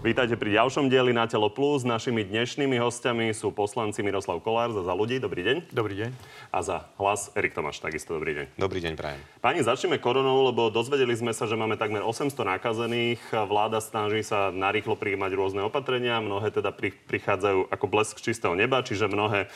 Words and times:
Vítajte 0.00 0.32
pri 0.40 0.56
ďalšom 0.56 0.88
dieli 0.88 1.12
na 1.12 1.28
Telo 1.28 1.52
Plus. 1.52 1.84
Našimi 1.84 2.24
dnešnými 2.24 2.80
hostiami 2.80 3.36
sú 3.36 3.52
poslanci 3.52 4.00
Miroslav 4.00 4.40
Kolár 4.40 4.72
za, 4.72 4.80
za 4.80 4.96
ľudí. 4.96 5.20
Dobrý 5.20 5.44
deň. 5.44 5.76
Dobrý 5.76 5.92
deň. 5.92 6.10
A 6.48 6.64
za 6.64 6.88
hlas 6.96 7.28
Erik 7.36 7.52
Tomáš. 7.52 7.84
Takisto 7.84 8.16
dobrý 8.16 8.32
deň. 8.32 8.46
Dobrý 8.56 8.80
deň, 8.80 8.96
prajem. 8.96 9.20
Pani, 9.44 9.60
začneme 9.60 10.00
koronou, 10.00 10.40
lebo 10.48 10.72
dozvedeli 10.72 11.12
sme 11.12 11.36
sa, 11.36 11.44
že 11.44 11.52
máme 11.52 11.76
takmer 11.76 12.00
800 12.00 12.32
nakazených. 12.32 13.20
Vláda 13.44 13.84
snaží 13.84 14.24
sa 14.24 14.48
narýchlo 14.48 14.96
prijímať 14.96 15.36
rôzne 15.36 15.60
opatrenia. 15.68 16.16
Mnohé 16.24 16.48
teda 16.48 16.72
pri, 16.72 16.96
prichádzajú 16.96 17.68
ako 17.68 17.84
blesk 17.84 18.24
čistého 18.24 18.56
neba, 18.56 18.80
čiže 18.80 19.04
mnohé 19.04 19.52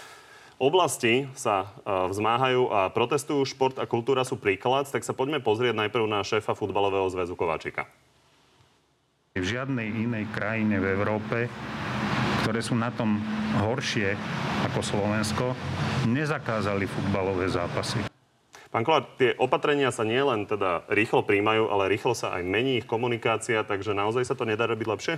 oblasti 0.61 1.25
sa 1.33 1.73
uh, 1.89 2.13
vzmáhajú 2.13 2.69
a 2.69 2.81
protestujú. 2.93 3.49
Šport 3.49 3.81
a 3.81 3.89
kultúra 3.89 4.29
sú 4.29 4.37
príklad, 4.37 4.93
tak 4.93 5.09
sa 5.09 5.17
poďme 5.17 5.41
pozrieť 5.41 5.73
najprv 5.73 6.05
na 6.05 6.21
šéfa 6.21 6.53
futbalového 6.53 7.09
zväzu 7.09 7.33
Kováčika. 7.33 7.89
V 9.35 9.51
žiadnej 9.51 9.91
inej 9.91 10.31
krajine 10.31 10.79
v 10.79 10.95
Európe, 10.95 11.51
ktoré 12.47 12.63
sú 12.63 12.79
na 12.79 12.95
tom 12.95 13.19
horšie 13.67 14.15
ako 14.71 14.79
Slovensko, 14.79 15.59
nezakázali 16.07 16.87
futbalové 16.87 17.51
zápasy. 17.51 17.99
Pán 18.71 18.87
Kolár, 18.87 19.11
tie 19.19 19.35
opatrenia 19.35 19.91
sa 19.91 20.07
nielen 20.07 20.47
teda 20.47 20.87
rýchlo 20.87 21.27
príjmajú, 21.27 21.67
ale 21.67 21.91
rýchlo 21.91 22.15
sa 22.15 22.31
aj 22.39 22.47
mení 22.47 22.79
ich 22.79 22.87
komunikácia, 22.87 23.67
takže 23.67 23.91
naozaj 23.91 24.23
sa 24.23 24.39
to 24.39 24.47
nedá 24.47 24.71
robiť 24.71 24.87
lepšie? 24.87 25.15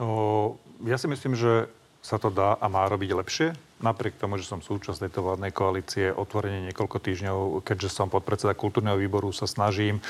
O, 0.00 0.56
ja 0.88 0.96
si 0.96 1.04
myslím, 1.12 1.36
že 1.36 1.68
sa 2.00 2.16
to 2.16 2.32
dá 2.32 2.56
a 2.56 2.64
má 2.72 2.88
robiť 2.88 3.12
lepšie 3.12 3.48
napriek 3.78 4.18
tomu, 4.18 4.38
že 4.38 4.46
som 4.46 4.58
súčasť 4.58 5.06
tejto 5.06 5.22
vládnej 5.22 5.52
koalície, 5.54 6.10
otvorenie 6.10 6.70
niekoľko 6.70 6.98
týždňov, 6.98 7.38
keďže 7.62 7.88
som 7.94 8.10
podpredseda 8.10 8.58
kultúrneho 8.58 8.98
výboru, 8.98 9.30
sa 9.30 9.46
snažím 9.46 10.02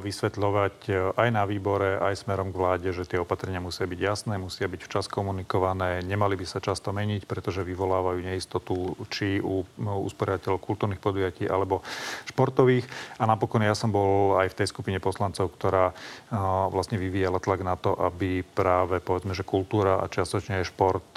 vysvetľovať 0.00 0.76
e, 0.88 0.92
aj 1.20 1.28
na 1.28 1.44
výbore, 1.44 2.00
aj 2.00 2.24
smerom 2.24 2.48
k 2.54 2.60
vláde, 2.60 2.88
že 2.96 3.04
tie 3.04 3.20
opatrenia 3.20 3.60
musia 3.60 3.84
byť 3.84 4.00
jasné, 4.00 4.34
musia 4.40 4.64
byť 4.64 4.80
včas 4.86 5.06
komunikované, 5.10 6.00
nemali 6.00 6.38
by 6.38 6.46
sa 6.48 6.64
často 6.64 6.94
meniť, 6.96 7.28
pretože 7.28 7.66
vyvolávajú 7.66 8.20
neistotu 8.24 8.96
či 9.12 9.42
u 9.42 9.66
usporiadateľov 9.76 10.64
kultúrnych 10.64 11.02
podujatí 11.02 11.44
alebo 11.44 11.84
športových. 12.32 12.88
A 13.20 13.28
napokon 13.28 13.60
ja 13.60 13.76
som 13.76 13.92
bol 13.92 14.40
aj 14.40 14.54
v 14.54 14.58
tej 14.62 14.66
skupine 14.70 14.98
poslancov, 15.02 15.52
ktorá 15.58 15.92
vlastne 16.72 16.96
vyvíjala 16.96 17.42
tlak 17.42 17.60
na 17.60 17.76
to, 17.76 17.92
aby 17.98 18.40
práve 18.40 19.02
povedzme, 19.02 19.36
že 19.36 19.44
kultúra 19.44 20.00
a 20.00 20.08
čiastočne 20.08 20.62
aj 20.62 20.70
šport 20.70 21.08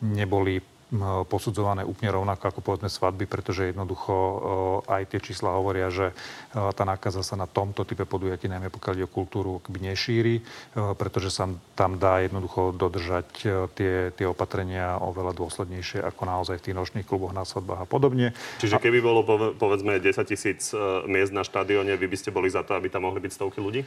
neboli 0.00 0.62
posudzované 1.28 1.84
úplne 1.84 2.08
rovnako 2.08 2.48
ako 2.48 2.60
povedzme 2.64 2.88
svadby, 2.88 3.28
pretože 3.28 3.68
jednoducho 3.68 4.14
aj 4.88 5.12
tie 5.12 5.20
čísla 5.20 5.52
hovoria, 5.52 5.92
že 5.92 6.16
tá 6.52 6.88
nákaza 6.88 7.20
sa 7.20 7.36
na 7.36 7.44
tomto 7.44 7.84
type 7.84 8.08
podujatí, 8.08 8.48
najmä 8.48 8.72
pokiaľ 8.72 8.94
ide 8.96 9.04
o 9.04 9.12
kultúru, 9.12 9.60
nešíri, 9.68 10.42
pretože 10.74 11.30
sa 11.30 11.46
tam 11.76 12.00
dá 12.00 12.24
jednoducho 12.24 12.72
dodržať 12.74 13.26
tie, 13.76 14.10
tie 14.16 14.26
opatrenia 14.26 14.98
oveľa 14.98 15.36
dôslednejšie 15.36 16.02
ako 16.02 16.22
naozaj 16.24 16.56
v 16.58 16.64
tých 16.70 16.78
nočných 16.78 17.06
kluboch 17.06 17.30
na 17.36 17.44
svadbách 17.44 17.84
a 17.84 17.86
podobne. 17.86 18.32
Čiže 18.58 18.80
keby 18.80 18.98
bolo 19.04 19.22
povedzme 19.54 20.00
10 20.02 20.24
tisíc 20.24 20.72
e, 20.72 20.76
miest 21.06 21.30
na 21.30 21.46
štadióne, 21.46 21.94
vy 21.94 22.06
by 22.10 22.16
ste 22.18 22.34
boli 22.34 22.50
za 22.50 22.66
to, 22.66 22.74
aby 22.74 22.90
tam 22.90 23.06
mohli 23.06 23.22
byť 23.22 23.32
stovky 23.32 23.58
ľudí? 23.62 23.84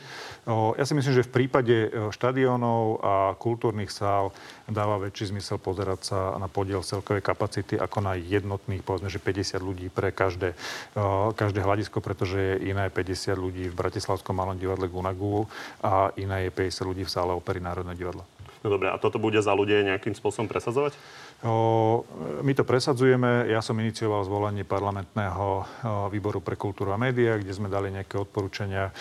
Ja 0.47 0.83
si 0.87 0.93
myslím, 0.95 1.13
že 1.17 1.27
v 1.27 1.33
prípade 1.33 1.75
e, 1.87 1.89
štadiónov 2.13 3.03
a 3.03 3.13
kultúrnych 3.35 3.91
sál 3.91 4.31
dáva 4.71 5.01
väčší 5.01 5.35
zmysel 5.35 5.59
pozerať 5.59 5.99
sa 6.13 6.19
na 6.39 6.47
podiel 6.47 6.79
celkovej 6.91 7.23
kapacity 7.23 7.79
ako 7.79 8.03
na 8.03 8.19
jednotných, 8.19 8.83
povedzme, 8.83 9.07
že 9.07 9.23
50 9.23 9.63
ľudí 9.63 9.87
pre 9.87 10.11
každé, 10.11 10.51
uh, 10.99 11.31
každé 11.31 11.63
hľadisko, 11.63 12.03
pretože 12.03 12.35
je 12.35 12.55
iné 12.67 12.91
50 12.91 13.31
ľudí 13.39 13.71
v 13.71 13.79
Bratislavskom 13.79 14.35
malom 14.35 14.59
divadle 14.59 14.91
Gunagu 14.91 15.47
a 15.79 16.11
iné 16.19 16.51
je 16.51 16.51
50 16.51 16.89
ľudí 16.89 17.03
v 17.07 17.13
sále 17.13 17.31
opery 17.31 17.63
Národného 17.63 17.95
divadla. 17.95 18.40
No 18.61 18.69
dobre, 18.69 18.93
a 18.93 18.97
toto 19.01 19.17
bude 19.17 19.41
za 19.41 19.57
ľudia 19.57 19.81
nejakým 19.81 20.13
spôsobom 20.13 20.45
presadzovať? 20.45 20.93
O, 21.41 22.05
my 22.45 22.53
to 22.53 22.61
presadzujeme. 22.61 23.49
Ja 23.49 23.65
som 23.65 23.73
inicioval 23.81 24.21
zvolenie 24.21 24.61
parlamentného 24.61 25.65
výboru 26.13 26.45
pre 26.45 26.53
kultúru 26.53 26.93
a 26.93 27.01
médiá, 27.01 27.41
kde 27.41 27.49
sme 27.49 27.73
dali 27.73 27.89
nejaké 27.89 28.21
odporúčania 28.21 28.93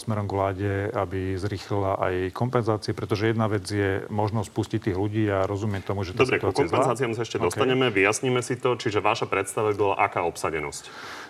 smerom 0.00 0.24
k 0.24 0.32
vláde, 0.32 0.72
aby 0.96 1.36
zrýchlila 1.36 2.00
aj 2.00 2.14
kompenzácie, 2.32 2.96
pretože 2.96 3.28
jedna 3.28 3.44
vec 3.52 3.68
je 3.68 4.08
možnosť 4.08 4.48
pustiť 4.48 4.80
tých 4.88 4.96
ľudí 4.96 5.28
a 5.28 5.44
rozumiem 5.44 5.84
tomu, 5.84 6.08
že 6.08 6.16
tá 6.16 6.24
Dobre, 6.24 6.40
ku 6.40 6.48
kompenzáciám 6.48 7.12
sa 7.12 7.28
ešte 7.28 7.36
okay. 7.36 7.52
dostaneme, 7.52 7.92
vyjasníme 7.92 8.40
si 8.40 8.56
to. 8.56 8.80
Čiže 8.80 9.04
vaša 9.04 9.28
predstava 9.28 9.76
bola 9.76 10.00
aká 10.00 10.24
obsadenosť? 10.24 10.88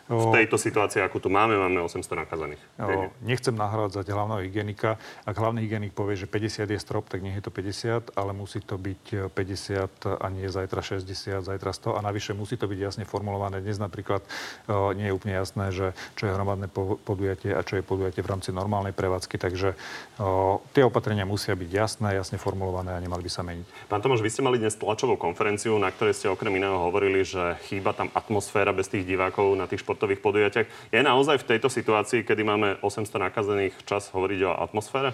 v 0.08 0.26
tejto 0.32 0.56
situácii, 0.56 1.04
ako 1.04 1.20
tu 1.20 1.28
máme, 1.28 1.60
máme 1.60 1.84
800 1.84 2.24
nakazaných. 2.24 2.62
O, 2.80 3.12
nechcem 3.20 3.52
nahrádzať 3.52 4.08
hlavného 4.08 4.40
hygienika. 4.48 4.96
Ak 5.28 5.36
hlavný 5.36 5.68
hygienik 5.68 5.92
povie, 5.92 6.16
že 6.16 6.24
50 6.24 6.64
je 6.64 6.80
strop, 6.80 7.12
tak 7.12 7.20
nech 7.20 7.36
je 7.36 7.44
to 7.44 7.47
50, 7.52 8.16
ale 8.16 8.32
musí 8.32 8.64
to 8.64 8.80
byť 8.80 9.28
50 9.36 10.16
a 10.16 10.26
nie 10.32 10.48
zajtra 10.48 10.80
60, 10.80 11.44
zajtra 11.44 11.70
100 11.76 11.98
a 11.98 12.00
navyše 12.00 12.32
musí 12.32 12.56
to 12.56 12.64
byť 12.64 12.80
jasne 12.80 13.04
formulované. 13.04 13.60
Dnes 13.60 13.76
napríklad 13.76 14.24
o, 14.64 14.96
nie 14.96 15.12
je 15.12 15.12
úplne 15.12 15.36
jasné, 15.36 15.68
že 15.68 15.92
čo 16.16 16.24
je 16.24 16.32
hromadné 16.32 16.72
podujatie 17.04 17.52
a 17.52 17.60
čo 17.60 17.76
je 17.76 17.84
podujatie 17.84 18.24
v 18.24 18.32
rámci 18.32 18.48
normálnej 18.56 18.96
prevádzky, 18.96 19.36
takže 19.36 19.76
o, 20.16 20.64
tie 20.72 20.88
opatrenia 20.88 21.28
musia 21.28 21.52
byť 21.52 21.68
jasné, 21.68 22.16
jasne 22.16 22.40
formulované 22.40 22.96
a 22.96 23.02
nemali 23.04 23.20
by 23.20 23.30
sa 23.30 23.44
meniť. 23.44 23.92
Pán 23.92 24.00
Tomáš, 24.00 24.24
vy 24.24 24.32
ste 24.32 24.40
mali 24.40 24.56
dnes 24.56 24.72
tlačovú 24.72 25.20
konferenciu, 25.20 25.76
na 25.76 25.92
ktorej 25.92 26.16
ste 26.16 26.32
okrem 26.32 26.56
iného 26.56 26.80
hovorili, 26.80 27.28
že 27.28 27.60
chýba 27.68 27.92
tam 27.92 28.08
atmosféra 28.16 28.72
bez 28.72 28.88
tých 28.88 29.04
divákov 29.04 29.52
na 29.52 29.68
tých 29.68 29.84
šport 29.84 29.98
športových 29.98 30.22
podujatiach. 30.22 30.94
Je 30.94 31.02
naozaj 31.02 31.42
v 31.42 31.48
tejto 31.50 31.66
situácii, 31.66 32.22
kedy 32.22 32.46
máme 32.46 32.78
800 32.86 33.18
nakazených, 33.18 33.74
čas 33.82 34.06
hovoriť 34.14 34.40
o 34.46 34.54
atmosfére? 34.54 35.10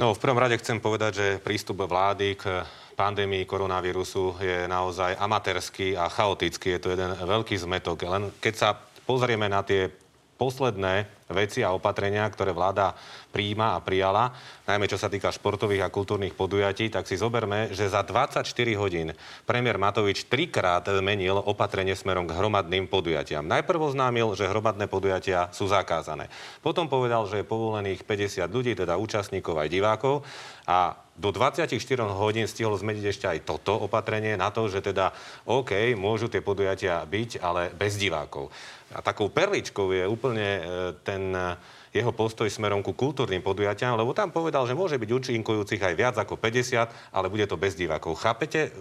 No, 0.00 0.16
v 0.16 0.22
prvom 0.24 0.40
rade 0.40 0.56
chcem 0.56 0.80
povedať, 0.80 1.12
že 1.12 1.26
prístup 1.44 1.84
vlády 1.84 2.40
k 2.40 2.64
pandémii 2.96 3.44
koronavírusu 3.44 4.40
je 4.40 4.64
naozaj 4.64 5.20
amatérsky 5.20 5.92
a 5.92 6.08
chaotický. 6.08 6.76
Je 6.76 6.80
to 6.80 6.92
jeden 6.96 7.12
veľký 7.12 7.56
zmetok. 7.60 8.08
Len 8.08 8.32
keď 8.40 8.54
sa 8.56 8.68
pozrieme 9.04 9.52
na 9.52 9.60
tie 9.60 9.92
posledné 10.42 11.06
veci 11.30 11.62
a 11.62 11.70
opatrenia, 11.70 12.26
ktoré 12.26 12.50
vláda 12.50 12.98
príjma 13.30 13.78
a 13.78 13.80
prijala, 13.80 14.34
najmä 14.66 14.90
čo 14.90 14.98
sa 14.98 15.06
týka 15.06 15.30
športových 15.30 15.86
a 15.86 15.94
kultúrnych 15.94 16.34
podujatí, 16.34 16.90
tak 16.90 17.06
si 17.06 17.14
zoberme, 17.14 17.70
že 17.70 17.86
za 17.86 18.02
24 18.02 18.42
hodín 18.74 19.14
premiér 19.46 19.78
Matovič 19.78 20.26
trikrát 20.26 20.82
zmenil 20.82 21.38
opatrenie 21.38 21.94
smerom 21.94 22.26
k 22.26 22.34
hromadným 22.34 22.90
podujatiam. 22.90 23.46
Najprv 23.46 23.94
oznámil, 23.94 24.34
že 24.34 24.50
hromadné 24.50 24.90
podujatia 24.90 25.46
sú 25.54 25.70
zakázané. 25.70 26.26
Potom 26.58 26.90
povedal, 26.90 27.22
že 27.30 27.40
je 27.40 27.46
povolených 27.46 28.02
50 28.02 28.50
ľudí, 28.50 28.74
teda 28.74 28.98
účastníkov 28.98 29.62
aj 29.62 29.68
divákov 29.70 30.26
a 30.66 30.98
do 31.22 31.30
24 31.30 31.70
hodín 32.18 32.50
stihol 32.50 32.74
zmeniť 32.74 33.04
ešte 33.06 33.26
aj 33.30 33.46
toto 33.46 33.78
opatrenie 33.78 34.34
na 34.34 34.50
to, 34.50 34.66
že 34.66 34.82
teda 34.82 35.14
OK, 35.46 35.94
môžu 35.94 36.26
tie 36.26 36.42
podujatia 36.42 37.06
byť, 37.06 37.38
ale 37.38 37.70
bez 37.70 37.94
divákov. 37.94 38.50
A 38.90 38.98
takou 39.00 39.30
perličkou 39.30 39.94
je 39.94 40.04
úplne 40.04 40.48
e, 40.58 40.62
ten 41.06 41.30
e, 41.30 41.54
jeho 41.92 42.10
postoj 42.10 42.48
smerom 42.48 42.80
ku 42.80 42.96
kultúrnym 42.96 43.44
podujatiam, 43.44 43.94
lebo 43.94 44.16
tam 44.16 44.32
povedal, 44.32 44.64
že 44.64 44.76
môže 44.76 44.96
byť 44.96 45.10
účinkujúcich 45.12 45.80
aj 45.80 45.94
viac 45.94 46.16
ako 46.16 46.40
50, 46.40 47.14
ale 47.14 47.26
bude 47.28 47.44
to 47.44 47.60
bez 47.60 47.76
divákov. 47.76 48.16
Chápete, 48.18 48.72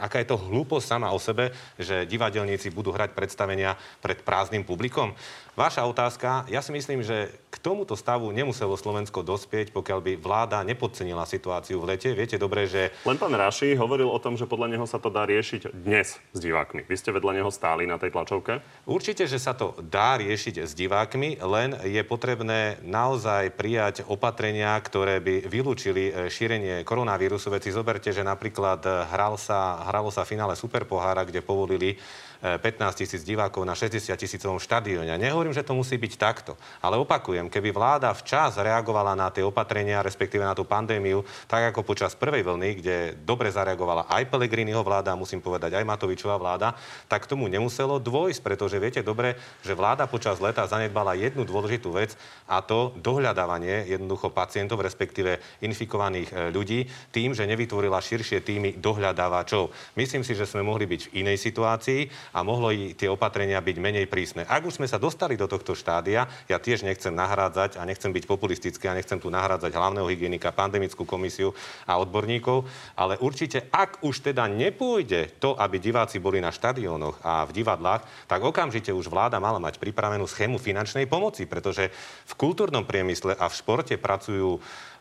aká 0.00 0.24
je 0.24 0.28
to 0.32 0.40
hlúposť 0.40 0.84
sama 0.88 1.12
o 1.12 1.20
sebe, 1.20 1.52
že 1.76 2.08
divadelníci 2.08 2.72
budú 2.72 2.90
hrať 2.90 3.12
predstavenia 3.12 3.76
pred 4.00 4.24
prázdnym 4.24 4.64
publikom? 4.64 5.12
Vaša 5.58 5.90
otázka, 5.90 6.46
ja 6.46 6.62
si 6.62 6.70
myslím, 6.70 7.02
že 7.02 7.34
k 7.50 7.58
tomuto 7.58 7.98
stavu 7.98 8.30
nemuselo 8.30 8.78
Slovensko 8.78 9.26
dospieť, 9.26 9.74
pokiaľ 9.74 9.98
by 10.06 10.12
vláda 10.14 10.62
nepodcenila 10.62 11.26
situáciu 11.26 11.82
v 11.82 11.90
lete. 11.90 12.14
Viete 12.14 12.38
dobre, 12.38 12.70
že... 12.70 12.94
Len 13.02 13.18
pán 13.18 13.34
Raši 13.34 13.74
hovoril 13.74 14.06
o 14.06 14.22
tom, 14.22 14.38
že 14.38 14.46
podľa 14.46 14.78
neho 14.78 14.86
sa 14.86 15.02
to 15.02 15.10
dá 15.10 15.26
riešiť 15.26 15.74
dnes 15.74 16.14
s 16.14 16.38
divákmi. 16.38 16.86
Vy 16.86 16.94
ste 16.94 17.10
vedľa 17.10 17.42
neho 17.42 17.50
stáli 17.50 17.90
na 17.90 17.98
tej 17.98 18.14
tlačovke? 18.14 18.62
Určite, 18.86 19.26
že 19.26 19.42
sa 19.42 19.50
to 19.50 19.74
dá 19.82 20.22
riešiť 20.22 20.62
s 20.62 20.78
divákmi, 20.78 21.42
len 21.42 21.74
je 21.82 22.06
potrebné 22.06 22.78
naozaj 22.86 23.50
prijať 23.58 24.06
opatrenia, 24.06 24.78
ktoré 24.78 25.18
by 25.18 25.50
vylúčili 25.50 26.14
e, 26.14 26.30
šírenie 26.30 26.86
koronavírusu. 26.86 27.50
Veci 27.50 27.74
zoberte, 27.74 28.14
že 28.14 28.22
napríklad 28.22 28.86
e, 28.86 29.10
hral 29.10 29.34
sa, 29.34 29.82
hralo 29.90 30.14
sa 30.14 30.22
finále 30.22 30.54
Superpohára, 30.54 31.26
kde 31.26 31.42
povolili 31.42 31.98
15 32.38 33.02
tisíc 33.02 33.26
divákov 33.26 33.66
na 33.66 33.74
60 33.74 34.14
tisícovom 34.14 34.62
štadióne. 34.62 35.10
Nehovorím, 35.18 35.47
že 35.52 35.64
to 35.64 35.76
musí 35.76 35.96
byť 35.96 36.12
takto, 36.18 36.52
ale 36.82 37.00
opakujem, 37.00 37.48
keby 37.48 37.72
vláda 37.72 38.12
včas 38.12 38.58
reagovala 38.58 39.16
na 39.16 39.32
tie 39.32 39.42
opatrenia, 39.42 40.04
respektíve 40.04 40.44
na 40.44 40.52
tú 40.52 40.68
pandémiu, 40.68 41.24
tak 41.48 41.72
ako 41.72 41.86
počas 41.86 42.12
prvej 42.12 42.44
vlny, 42.44 42.70
kde 42.82 42.96
dobre 43.24 43.48
zareagovala 43.48 44.10
aj 44.10 44.28
Pelegriniho 44.28 44.84
vláda, 44.84 45.16
musím 45.16 45.40
povedať 45.40 45.78
aj 45.78 45.88
Matovičová 45.88 46.36
vláda, 46.36 46.76
tak 47.08 47.24
tomu 47.24 47.48
nemuselo 47.48 47.96
dôjsť, 47.96 48.40
pretože 48.44 48.76
viete 48.76 49.00
dobre, 49.00 49.38
že 49.64 49.72
vláda 49.72 50.04
počas 50.04 50.42
leta 50.42 50.68
zanedbala 50.68 51.16
jednu 51.16 51.46
dôležitú 51.48 51.94
vec 51.94 52.18
a 52.44 52.60
to 52.60 52.92
dohľadávanie 53.00 53.88
jednoducho 53.88 54.28
pacientov, 54.34 54.84
respektíve 54.84 55.40
infikovaných 55.64 56.28
e, 56.28 56.34
ľudí, 56.52 56.84
tým, 57.14 57.32
že 57.32 57.48
nevytvorila 57.48 58.02
širšie 58.02 58.44
týmy 58.44 58.70
dohľadávačov. 58.82 59.96
Myslím 59.96 60.26
si, 60.26 60.34
že 60.34 60.44
sme 60.44 60.66
mohli 60.66 60.84
byť 60.84 61.00
v 61.08 61.12
inej 61.24 61.38
situácii 61.40 62.34
a 62.34 62.44
mohlo 62.44 62.74
i 62.74 62.92
tie 62.92 63.06
opatrenia 63.08 63.62
byť 63.62 63.76
menej 63.78 64.06
prísne. 64.10 64.44
Ak 64.44 64.66
už 64.66 64.82
sme 64.82 64.90
sa 64.90 65.00
dostali 65.00 65.37
do 65.38 65.46
tohto 65.46 65.78
štádia, 65.78 66.26
ja 66.50 66.58
tiež 66.58 66.82
nechcem 66.82 67.14
nahrádzať 67.14 67.78
a 67.78 67.86
nechcem 67.86 68.10
byť 68.10 68.26
populistický 68.26 68.90
a 68.90 68.98
nechcem 68.98 69.22
tu 69.22 69.30
nahrádzať 69.30 69.70
hlavného 69.70 70.10
hygienika, 70.10 70.50
pandemickú 70.50 71.06
komisiu 71.06 71.54
a 71.86 71.96
odborníkov, 72.02 72.66
ale 72.98 73.14
určite, 73.22 73.70
ak 73.70 74.02
už 74.02 74.34
teda 74.34 74.50
nepôjde 74.50 75.38
to, 75.38 75.54
aby 75.54 75.78
diváci 75.78 76.18
boli 76.18 76.42
na 76.42 76.50
štadiónoch 76.50 77.22
a 77.22 77.46
v 77.46 77.54
divadlách, 77.62 78.02
tak 78.26 78.42
okamžite 78.42 78.90
už 78.90 79.06
vláda 79.06 79.38
mala 79.38 79.62
mať 79.62 79.78
pripravenú 79.78 80.26
schému 80.26 80.58
finančnej 80.58 81.06
pomoci, 81.06 81.46
pretože 81.46 81.94
v 82.26 82.32
kultúrnom 82.34 82.82
priemysle 82.82 83.38
a 83.38 83.46
v 83.46 83.54
športe 83.54 83.94
pracujú 83.94 84.58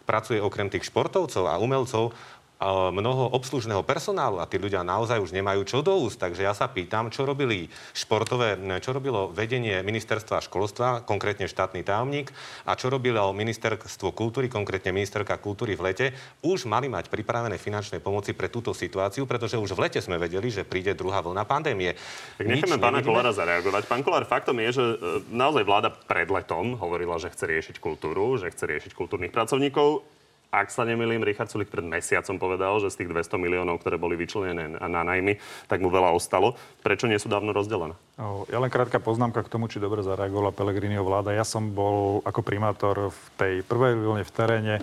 pracuje 0.07 0.39
okrem 0.39 0.71
tých 0.71 0.87
športovcov 0.87 1.51
a 1.51 1.59
umelcov 1.59 2.15
mnoho 2.65 3.29
obslužného 3.37 3.85
personálu 3.85 4.41
a 4.41 4.49
tí 4.49 4.57
ľudia 4.57 4.81
naozaj 4.81 5.21
už 5.21 5.29
nemajú 5.29 5.61
čo 5.61 5.85
do 5.85 5.93
úst. 5.93 6.17
Takže 6.17 6.41
ja 6.41 6.57
sa 6.57 6.65
pýtam, 6.65 7.13
čo 7.13 7.21
robili 7.21 7.69
športové, 7.93 8.57
čo 8.81 8.97
robilo 8.97 9.29
vedenie 9.29 9.85
ministerstva 9.85 10.41
školstva, 10.41 11.05
konkrétne 11.05 11.45
štátny 11.45 11.85
tajomník, 11.85 12.33
a 12.65 12.73
čo 12.73 12.89
robilo 12.89 13.29
ministerstvo 13.29 14.09
kultúry, 14.17 14.49
konkrétne 14.49 14.89
ministerka 14.89 15.37
kultúry 15.37 15.77
v 15.77 15.93
lete, 15.93 16.07
už 16.41 16.65
mali 16.65 16.89
mať 16.89 17.13
pripravené 17.13 17.61
finančné 17.61 18.01
pomoci 18.01 18.33
pre 18.33 18.49
túto 18.49 18.73
situáciu, 18.73 19.29
pretože 19.29 19.61
už 19.61 19.77
v 19.77 19.85
lete 19.85 20.01
sme 20.01 20.17
vedeli, 20.17 20.49
že 20.49 20.65
príde 20.65 20.97
druhá 20.97 21.21
vlna 21.21 21.45
pandémie. 21.45 21.93
Tak 22.41 22.45
necháme 22.49 22.81
pána 22.81 23.05
Kolára 23.05 23.29
zareagovať. 23.37 23.85
Pán 23.85 24.01
Kolár, 24.01 24.25
faktom 24.25 24.57
je, 24.65 24.81
že 24.81 24.83
e, 24.83 24.95
naozaj 25.29 25.61
vláda 25.61 25.93
pred 25.93 26.25
letom 26.25 26.73
hovorila, 26.81 27.21
že 27.21 27.29
chce 27.29 27.45
riešiť 27.45 27.75
kultúru, 27.77 28.41
že 28.41 28.49
chce 28.49 28.65
riešiť 28.65 28.91
kultúrnych 28.97 29.29
pracovníkov 29.29 30.16
ak 30.47 30.71
sa 30.71 30.87
nemýlim, 30.87 31.19
Richard 31.21 31.51
Sulik 31.51 31.67
pred 31.67 31.83
mesiacom 31.83 32.39
povedal, 32.39 32.79
že 32.79 32.87
z 32.87 33.03
tých 33.03 33.11
200 33.11 33.35
miliónov, 33.35 33.83
ktoré 33.83 33.99
boli 33.99 34.15
vyčlenené 34.15 34.79
na 34.79 35.01
najmy, 35.03 35.35
tak 35.67 35.83
mu 35.83 35.91
veľa 35.91 36.15
ostalo. 36.15 36.55
Prečo 36.81 37.05
nie 37.05 37.19
sú 37.19 37.27
dávno 37.27 37.51
rozdelené? 37.51 37.99
Ja 38.47 38.57
len 38.63 38.71
krátka 38.71 38.97
poznámka 39.03 39.43
k 39.43 39.51
tomu, 39.51 39.67
či 39.67 39.83
dobre 39.83 40.01
zareagovala 40.07 40.55
Pelegriniho 40.55 41.03
vláda. 41.03 41.35
Ja 41.35 41.43
som 41.43 41.75
bol 41.75 42.23
ako 42.23 42.41
primátor 42.41 43.11
v 43.11 43.23
tej 43.35 43.53
prvej 43.67 43.99
vlne 43.99 44.23
v 44.23 44.31
teréne. 44.31 44.75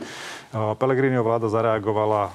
Pelegriniho 0.53 1.25
vláda 1.25 1.49
zareagovala 1.49 2.31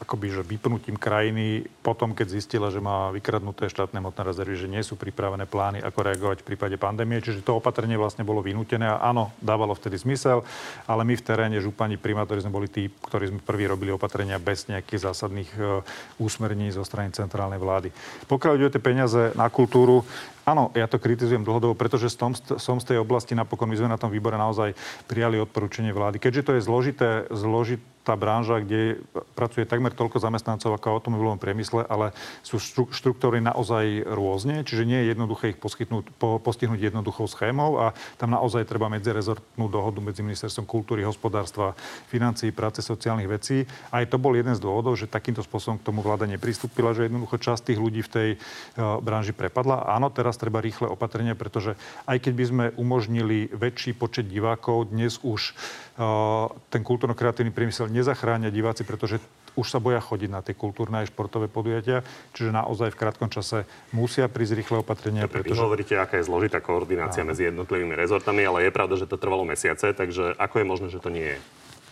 akoby, 0.00 0.32
že 0.32 0.42
vypnutím 0.42 0.96
krajiny 0.98 1.66
potom, 1.80 2.12
keď 2.12 2.36
zistila, 2.36 2.68
že 2.68 2.82
má 2.82 3.08
vykradnuté 3.14 3.70
štátne 3.70 4.02
hmotné 4.02 4.22
rezervy, 4.22 4.56
že 4.56 4.70
nie 4.70 4.82
sú 4.82 4.94
pripravené 4.94 5.46
plány, 5.48 5.82
ako 5.82 5.98
reagovať 6.02 6.42
v 6.42 6.48
prípade 6.52 6.76
pandémie. 6.76 7.22
Čiže 7.22 7.46
to 7.46 7.58
opatrenie 7.58 7.94
vlastne 7.96 8.26
bolo 8.26 8.44
vynútené 8.44 8.86
a 8.86 9.00
áno, 9.00 9.32
dávalo 9.38 9.72
vtedy 9.74 9.96
zmysel, 10.00 10.42
ale 10.84 11.02
my 11.06 11.14
v 11.14 11.26
teréne, 11.26 11.58
župani, 11.62 12.00
primátori 12.00 12.42
sme 12.42 12.54
boli 12.54 12.68
tí, 12.68 12.88
ktorí 12.88 13.30
sme 13.32 13.40
prví 13.40 13.64
robili 13.66 13.90
opatrenia 13.94 14.36
bez 14.42 14.68
nejakých 14.68 15.10
zásadných 15.12 15.50
e, 15.56 15.82
úsmerní 16.20 16.70
zo 16.70 16.82
strany 16.82 17.14
centrálnej 17.14 17.58
vlády. 17.58 17.88
Pokiaľ 18.30 18.52
ide 18.56 18.68
o 18.68 18.74
tie 18.74 18.82
peniaze 18.82 19.32
na 19.38 19.48
kultúru, 19.48 20.06
Áno, 20.46 20.70
ja 20.78 20.86
to 20.86 21.02
kritizujem 21.02 21.42
dlhodobo, 21.42 21.74
pretože 21.74 22.06
som, 22.06 22.30
som 22.38 22.78
z 22.78 22.94
tej 22.94 23.02
oblasti, 23.02 23.34
napokon 23.34 23.66
my 23.66 23.82
sme 23.82 23.90
na 23.90 23.98
tom 23.98 24.14
výbore 24.14 24.38
naozaj 24.38 24.78
prijali 25.10 25.42
odporúčanie 25.42 25.90
vlády. 25.90 26.22
Keďže 26.22 26.46
to 26.46 26.52
je 26.54 26.62
zložité, 26.62 27.08
zložité 27.34 27.82
tá 28.06 28.14
branža, 28.14 28.62
kde 28.62 29.02
pracuje 29.34 29.66
takmer 29.66 29.90
toľko 29.90 30.22
zamestnancov 30.22 30.78
ako 30.78 30.86
v 30.86 30.94
automobilovom 30.94 31.42
priemysle, 31.42 31.82
ale 31.90 32.14
sú 32.46 32.62
štru, 32.62 32.86
štruktúry 32.94 33.42
naozaj 33.42 34.06
rôzne, 34.06 34.62
čiže 34.62 34.86
nie 34.86 35.02
je 35.02 35.10
jednoduché 35.10 35.50
ich 35.50 35.58
poskytnúť, 35.58 36.14
po, 36.14 36.38
postihnúť 36.38 36.94
jednoduchou 36.94 37.26
schémou 37.26 37.82
a 37.82 37.98
tam 38.14 38.30
naozaj 38.30 38.70
treba 38.70 38.86
medzirezortnú 38.86 39.66
dohodu 39.66 39.98
medzi 39.98 40.22
ministerstvom 40.22 40.70
kultúry, 40.70 41.02
hospodárstva, 41.02 41.74
financií, 42.06 42.54
práce, 42.54 42.78
sociálnych 42.78 43.26
vecí. 43.26 43.66
Aj 43.90 44.06
to 44.06 44.22
bol 44.22 44.38
jeden 44.38 44.54
z 44.54 44.62
dôvodov, 44.62 44.94
že 44.94 45.10
takýmto 45.10 45.42
spôsobom 45.42 45.82
k 45.82 45.86
tomu 45.90 46.06
vláda 46.06 46.30
nepristúpila, 46.30 46.94
že 46.94 47.10
jednoducho 47.10 47.42
časť 47.42 47.74
tých 47.74 47.82
ľudí 47.82 48.06
v 48.06 48.12
tej 48.14 48.28
uh, 48.38 49.02
branži 49.02 49.34
prepadla. 49.34 49.82
Áno, 49.82 50.14
teraz 50.14 50.35
treba 50.36 50.60
rýchle 50.62 50.86
opatrenia, 50.88 51.34
pretože 51.34 51.74
aj 52.04 52.20
keď 52.22 52.32
by 52.32 52.44
sme 52.44 52.64
umožnili 52.76 53.48
väčší 53.50 53.96
počet 53.96 54.28
divákov, 54.28 54.92
dnes 54.92 55.18
už 55.24 55.52
uh, 55.52 56.52
ten 56.70 56.84
kultúrno-kreatívny 56.84 57.50
priemysel 57.50 57.88
nezachránia 57.88 58.52
diváci, 58.52 58.84
pretože 58.84 59.18
už 59.56 59.66
sa 59.72 59.80
boja 59.80 59.98
chodiť 59.98 60.30
na 60.30 60.44
tie 60.44 60.52
kultúrne 60.52 61.00
aj 61.00 61.10
športové 61.10 61.48
podujatia, 61.48 62.04
čiže 62.36 62.52
naozaj 62.52 62.92
v 62.92 63.00
krátkom 63.00 63.32
čase 63.32 63.64
musia 63.90 64.28
prísť 64.28 64.52
rýchle 64.60 64.76
opatrenia. 64.84 65.24
Pretože... 65.24 65.56
Vy 65.56 65.64
hovoríte, 65.64 65.94
aká 65.96 66.20
je 66.20 66.28
zložitá 66.28 66.60
koordinácia 66.60 67.24
Áno. 67.24 67.32
medzi 67.32 67.48
jednotlivými 67.48 67.96
rezortami, 67.96 68.44
ale 68.44 68.68
je 68.68 68.76
pravda, 68.76 69.00
že 69.00 69.08
to 69.08 69.16
trvalo 69.16 69.48
mesiace, 69.48 69.96
takže 69.96 70.36
ako 70.36 70.54
je 70.60 70.66
možné, 70.68 70.86
že 70.92 71.00
to 71.00 71.08
nie 71.08 71.24
je? 71.24 71.38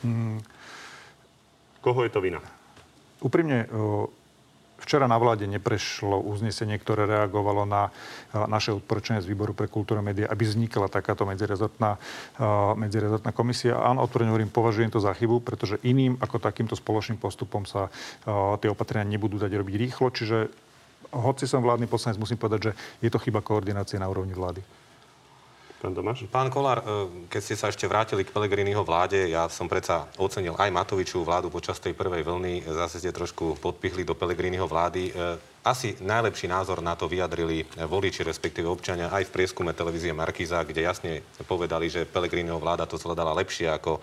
Hmm. 0.05 0.39
Koho 1.81 2.05
je 2.05 2.13
to 2.13 2.21
vina? 2.21 2.45
Úprimne, 3.25 3.65
Včera 4.75 5.09
na 5.09 5.17
vláde 5.17 5.49
neprešlo 5.49 6.21
uznesenie, 6.21 6.77
ktoré 6.77 7.09
reagovalo 7.09 7.65
na 7.65 7.89
naše 8.35 8.75
odporúčanie 8.75 9.25
z 9.25 9.31
výboru 9.31 9.57
pre 9.57 9.65
kultúru 9.65 10.03
a 10.03 10.05
médiá, 10.05 10.29
aby 10.29 10.45
vznikla 10.45 10.93
takáto 10.93 11.25
medzirezortná, 11.25 11.97
medzirezortná 12.77 13.33
komisia. 13.33 13.81
Áno, 13.81 14.05
otvorene 14.05 14.35
hovorím, 14.35 14.53
považujem 14.53 14.93
to 14.93 15.01
za 15.01 15.17
chybu, 15.17 15.41
pretože 15.41 15.81
iným 15.87 16.21
ako 16.21 16.37
takýmto 16.37 16.77
spoločným 16.77 17.17
postupom 17.17 17.65
sa 17.65 17.89
tie 18.61 18.69
opatrenia 18.69 19.09
nebudú 19.17 19.41
dať 19.41 19.57
robiť 19.57 19.75
rýchlo. 19.79 20.13
Čiže 20.13 20.53
hoci 21.17 21.49
som 21.49 21.65
vládny 21.65 21.89
poslanec, 21.89 22.21
musím 22.21 22.37
povedať, 22.37 22.61
že 22.69 22.73
je 23.01 23.09
to 23.09 23.23
chyba 23.23 23.41
koordinácie 23.41 23.97
na 23.97 24.11
úrovni 24.11 24.37
vlády. 24.37 24.61
Pán 25.85 25.93
Tomáš? 25.93 26.25
Pán 26.33 26.49
Kolár, 26.49 26.81
e, 26.81 27.29
keď 27.29 27.41
ste 27.45 27.61
sa 27.61 27.69
ešte 27.69 27.85
vrátili 27.85 28.25
k 28.25 28.33
Pelegriniho 28.33 28.81
vláde, 28.81 29.29
ja 29.29 29.45
som 29.53 29.69
predsa 29.69 30.09
ocenil 30.17 30.57
aj 30.57 30.73
Matovičovú 30.73 31.29
vládu 31.29 31.53
počas 31.53 31.77
tej 31.77 31.93
prvej 31.93 32.25
vlny. 32.25 32.65
Zase 32.65 33.05
ste 33.05 33.13
trošku 33.13 33.61
podpichli 33.61 34.01
do 34.01 34.17
Pelegriniho 34.17 34.65
vlády. 34.65 35.13
E, 35.13 35.37
asi 35.61 35.93
najlepší 36.01 36.49
názor 36.49 36.81
na 36.81 36.97
to 36.97 37.05
vyjadrili 37.05 37.69
voliči, 37.85 38.25
respektíve 38.25 38.65
občania 38.65 39.13
aj 39.13 39.29
v 39.29 39.35
prieskume 39.37 39.77
televízie 39.77 40.17
Markiza, 40.17 40.65
kde 40.65 40.89
jasne 40.89 41.21
povedali, 41.45 41.93
že 41.93 42.09
Pelegriniho 42.09 42.57
vláda 42.57 42.89
to 42.89 42.97
zvládala 42.97 43.37
lepšie 43.37 43.69
ako 43.69 44.01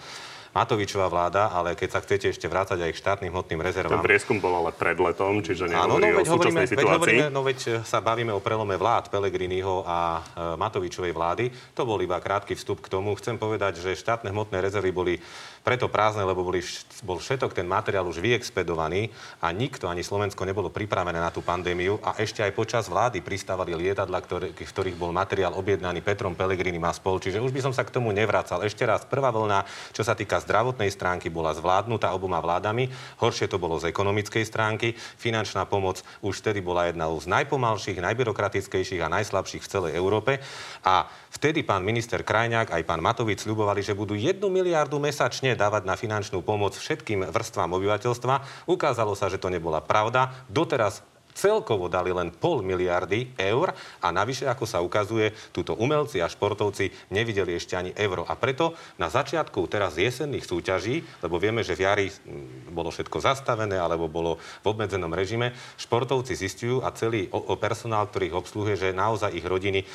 Matovičová 0.51 1.07
vláda, 1.07 1.47
ale 1.47 1.79
keď 1.79 1.89
sa 1.95 1.99
chcete 2.03 2.27
ešte 2.27 2.51
vrácať 2.51 2.83
aj 2.83 2.91
k 2.91 2.97
štátnym 2.99 3.31
hmotným 3.31 3.63
rezervám. 3.63 4.03
Ten 4.03 4.03
prieskum 4.03 4.43
bol 4.43 4.51
ale 4.51 4.75
pred 4.75 4.99
letom, 4.99 5.39
čiže 5.39 5.71
nehovorí 5.71 6.11
no, 6.11 6.19
o 6.19 6.27
hovoríme, 6.27 6.67
situácii. 6.67 6.75
Veď 6.75 6.87
hovoríme, 6.91 7.27
no 7.31 7.41
veď 7.47 7.59
sa 7.87 8.03
bavíme 8.03 8.35
o 8.35 8.43
prelome 8.43 8.75
vlád 8.75 9.07
Pelegriniho 9.07 9.87
a 9.87 10.19
e, 10.19 10.21
Matovičovej 10.59 11.15
vlády. 11.15 11.45
To 11.71 11.87
bol 11.87 12.03
iba 12.03 12.19
krátky 12.19 12.59
vstup 12.59 12.83
k 12.83 12.91
tomu. 12.91 13.15
Chcem 13.15 13.39
povedať, 13.39 13.79
že 13.79 13.95
štátne 13.95 14.27
hmotné 14.27 14.59
rezervy 14.59 14.91
boli 14.91 15.13
preto 15.61 15.85
prázdne, 15.87 16.25
lebo 16.25 16.41
boli, 16.41 16.65
bol 17.05 17.21
všetok 17.21 17.53
ten 17.53 17.69
materiál 17.69 18.09
už 18.09 18.17
vyexpedovaný 18.17 19.13
a 19.41 19.53
nikto, 19.53 19.85
ani 19.85 20.01
Slovensko 20.01 20.41
nebolo 20.41 20.73
pripravené 20.73 21.21
na 21.21 21.29
tú 21.29 21.45
pandémiu 21.45 22.01
a 22.01 22.17
ešte 22.17 22.41
aj 22.41 22.57
počas 22.57 22.85
vlády 22.89 23.21
pristávali 23.21 23.77
lietadla, 23.77 24.17
ktoré, 24.25 24.49
v 24.51 24.57
ktorých 24.57 24.97
bol 24.97 25.13
materiál 25.13 25.53
objednaný 25.53 26.01
Petrom 26.01 26.33
Pelegrini 26.33 26.81
a 26.81 26.89
spol. 26.91 27.21
Čiže 27.21 27.37
už 27.37 27.53
by 27.53 27.61
som 27.61 27.73
sa 27.73 27.85
k 27.85 27.93
tomu 27.93 28.09
nevracal. 28.09 28.65
Ešte 28.65 28.83
raz, 28.89 29.05
prvá 29.05 29.29
vlna, 29.29 29.63
čo 29.93 30.01
sa 30.01 30.17
týka 30.17 30.41
zdravotnej 30.41 30.89
stránky, 30.89 31.29
bola 31.29 31.53
zvládnutá 31.53 32.09
oboma 32.09 32.41
vládami. 32.41 32.89
Horšie 33.21 33.45
to 33.45 33.61
bolo 33.61 33.77
z 33.77 33.93
ekonomickej 33.93 34.41
stránky. 34.41 34.97
Finančná 34.97 35.69
pomoc 35.69 36.01
už 36.25 36.41
vtedy 36.41 36.65
bola 36.65 36.89
jedna 36.89 37.05
z 37.21 37.29
najpomalších, 37.29 38.01
najbyrokratickejších 38.01 39.01
a 39.05 39.13
najslabších 39.13 39.61
v 39.61 39.71
celej 39.71 39.93
Európe. 39.93 40.41
A 40.81 41.05
vtedy 41.37 41.61
pán 41.61 41.85
minister 41.85 42.25
Krajňák 42.25 42.73
aj 42.73 42.81
pán 42.81 43.03
Matovič 43.03 43.45
sľubovali, 43.45 43.85
že 43.85 43.93
budú 43.93 44.17
jednu 44.17 44.49
miliardu 44.49 44.97
mesačne 44.97 45.50
plošne 45.51 45.67
dávať 45.67 45.83
na 45.83 45.99
finančnú 45.99 46.39
pomoc 46.47 46.79
všetkým 46.79 47.27
vrstvám 47.27 47.75
obyvateľstva. 47.75 48.65
Ukázalo 48.71 49.19
sa, 49.19 49.27
že 49.27 49.35
to 49.35 49.51
nebola 49.51 49.83
pravda. 49.83 50.31
Doteraz 50.47 51.03
celkovo 51.33 51.87
dali 51.87 52.11
len 52.13 52.31
pol 52.31 52.63
miliardy 52.63 53.35
eur 53.35 53.73
a 54.03 54.07
navyše, 54.13 54.47
ako 54.47 54.65
sa 54.67 54.83
ukazuje, 54.83 55.33
túto 55.51 55.75
umelci 55.75 56.19
a 56.19 56.29
športovci 56.29 57.11
nevideli 57.11 57.55
ešte 57.55 57.75
ani 57.75 57.91
euro. 57.95 58.27
A 58.27 58.37
preto 58.37 58.75
na 58.99 59.07
začiatku 59.07 59.65
teraz 59.67 59.97
jesenných 59.97 60.45
súťaží, 60.45 61.03
lebo 61.23 61.41
vieme, 61.41 61.65
že 61.65 61.75
v 61.75 61.83
jari 61.87 62.07
mm, 62.07 62.71
bolo 62.75 62.93
všetko 62.93 63.17
zastavené 63.19 63.79
alebo 63.79 64.11
bolo 64.11 64.37
v 64.61 64.65
obmedzenom 64.65 65.11
režime, 65.11 65.55
športovci 65.79 66.33
zistujú 66.37 66.83
a 66.83 66.93
celý 66.93 67.27
personál, 67.59 68.07
ktorý 68.07 68.31
ich 68.31 68.37
obsluhuje, 68.37 68.75
že 68.77 68.89
naozaj 68.95 69.35
ich 69.35 69.45
rodiny 69.45 69.81
e, 69.83 69.85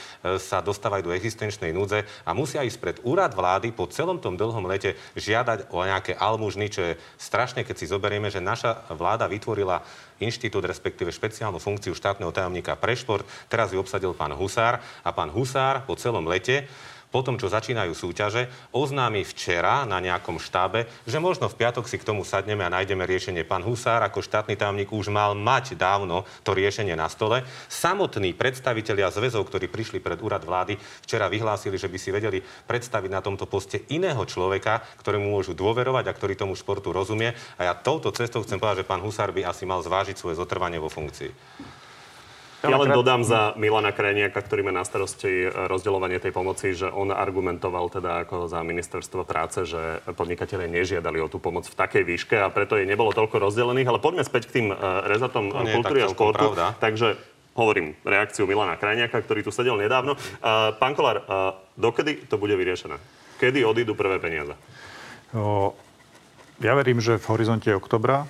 sa 0.40 0.60
dostávajú 0.60 1.10
do 1.10 1.14
existenčnej 1.14 1.70
núdze 1.70 2.04
a 2.24 2.30
musia 2.32 2.64
ísť 2.64 2.78
pred 2.80 2.96
úrad 3.04 3.32
vlády 3.32 3.72
po 3.72 3.88
celom 3.88 4.18
tom 4.18 4.34
dlhom 4.34 4.64
lete 4.66 4.98
žiadať 5.14 5.72
o 5.72 5.84
nejaké 5.84 6.16
almužny, 6.16 6.66
čo 6.72 6.82
je 6.82 6.98
strašne, 7.20 7.62
keď 7.62 7.76
si 7.76 7.86
zoberieme, 7.90 8.28
že 8.32 8.42
naša 8.42 8.88
vláda 8.92 9.28
vytvorila 9.30 9.84
inštitút, 10.20 10.64
respektíve 10.64 11.12
špeciálnu 11.12 11.60
funkciu 11.60 11.92
štátneho 11.92 12.32
tajomníka 12.32 12.76
pre 12.76 12.96
šport. 12.96 13.26
Teraz 13.46 13.72
ju 13.72 13.80
obsadil 13.80 14.16
pán 14.16 14.32
Husár 14.32 14.80
a 15.04 15.10
pán 15.12 15.28
Husár 15.28 15.84
po 15.84 15.96
celom 15.96 16.24
lete 16.24 16.68
potom, 17.16 17.40
čo 17.40 17.48
začínajú 17.48 17.96
súťaže, 17.96 18.52
oznámi 18.76 19.24
včera 19.24 19.88
na 19.88 20.04
nejakom 20.04 20.36
štábe, 20.36 20.84
že 21.08 21.16
možno 21.16 21.48
v 21.48 21.56
piatok 21.56 21.88
si 21.88 21.96
k 21.96 22.04
tomu 22.04 22.28
sadneme 22.28 22.60
a 22.60 22.68
nájdeme 22.68 23.08
riešenie. 23.08 23.48
Pán 23.48 23.64
Husár 23.64 24.04
ako 24.04 24.20
štátny 24.20 24.52
tajomník 24.52 24.92
už 24.92 25.08
mal 25.08 25.32
mať 25.32 25.80
dávno 25.80 26.28
to 26.44 26.52
riešenie 26.52 26.92
na 26.92 27.08
stole. 27.08 27.40
Samotní 27.72 28.36
predstavitelia 28.36 29.08
zväzov, 29.08 29.48
ktorí 29.48 29.64
prišli 29.72 30.04
pred 30.04 30.20
úrad 30.20 30.44
vlády, 30.44 30.76
včera 31.00 31.32
vyhlásili, 31.32 31.80
že 31.80 31.88
by 31.88 31.96
si 31.96 32.12
vedeli 32.12 32.44
predstaviť 32.44 33.08
na 33.08 33.24
tomto 33.24 33.48
poste 33.48 33.88
iného 33.88 34.20
človeka, 34.28 34.84
ktorému 35.00 35.32
môžu 35.32 35.56
dôverovať 35.56 36.12
a 36.12 36.12
ktorý 36.12 36.36
tomu 36.36 36.52
športu 36.52 36.92
rozumie. 36.92 37.32
A 37.56 37.64
ja 37.64 37.72
touto 37.72 38.12
cestou 38.12 38.44
chcem 38.44 38.60
povedať, 38.60 38.84
že 38.84 38.90
pán 38.92 39.00
Husár 39.00 39.32
by 39.32 39.48
asi 39.48 39.64
mal 39.64 39.80
zvážiť 39.80 40.20
svoje 40.20 40.36
zotrvanie 40.36 40.76
vo 40.76 40.92
funkcii. 40.92 41.32
Ja 42.70 42.78
len 42.82 42.92
dodám 42.92 43.22
za 43.22 43.54
Milana 43.54 43.94
Krajniaka, 43.94 44.38
ktorý 44.42 44.66
má 44.66 44.72
na 44.74 44.82
starosti 44.82 45.46
rozdeľovanie 45.46 46.18
tej 46.18 46.32
pomoci, 46.34 46.74
že 46.74 46.90
on 46.90 47.14
argumentoval 47.14 47.88
teda 47.88 48.26
ako 48.26 48.50
za 48.50 48.60
ministerstvo 48.66 49.22
práce, 49.22 49.62
že 49.66 50.02
podnikatelia 50.14 50.66
nežiadali 50.66 51.22
o 51.22 51.30
tú 51.30 51.38
pomoc 51.38 51.66
v 51.66 51.78
takej 51.78 52.02
výške 52.02 52.36
a 52.38 52.50
preto 52.50 52.76
jej 52.76 52.88
nebolo 52.88 53.14
toľko 53.14 53.38
rozdelených. 53.38 53.88
Ale 53.90 54.02
poďme 54.02 54.26
späť 54.26 54.50
k 54.50 54.62
tým 54.62 54.66
eh, 54.70 54.76
rezatom 55.06 55.50
kultúry 55.50 56.02
a 56.02 56.10
športu. 56.10 56.52
Pravda. 56.52 56.74
Takže 56.78 57.36
hovorím 57.56 57.96
reakciu 58.04 58.44
Milana 58.44 58.76
Krajniaka, 58.76 59.16
ktorý 59.24 59.40
tu 59.40 59.50
sedel 59.50 59.80
nedávno. 59.80 60.14
Uh, 60.14 60.76
pán 60.76 60.92
Kolár, 60.92 61.24
uh, 61.24 61.56
dokedy 61.74 62.28
to 62.28 62.36
bude 62.36 62.52
vyriešené? 62.52 63.00
Kedy 63.40 63.64
odídu 63.64 63.96
prvé 63.96 64.20
peniaze? 64.20 64.52
O, 65.32 65.72
ja 66.60 66.76
verím, 66.76 67.00
že 67.00 67.16
v 67.16 67.26
horizonte 67.32 67.68
oktobra 67.72 68.28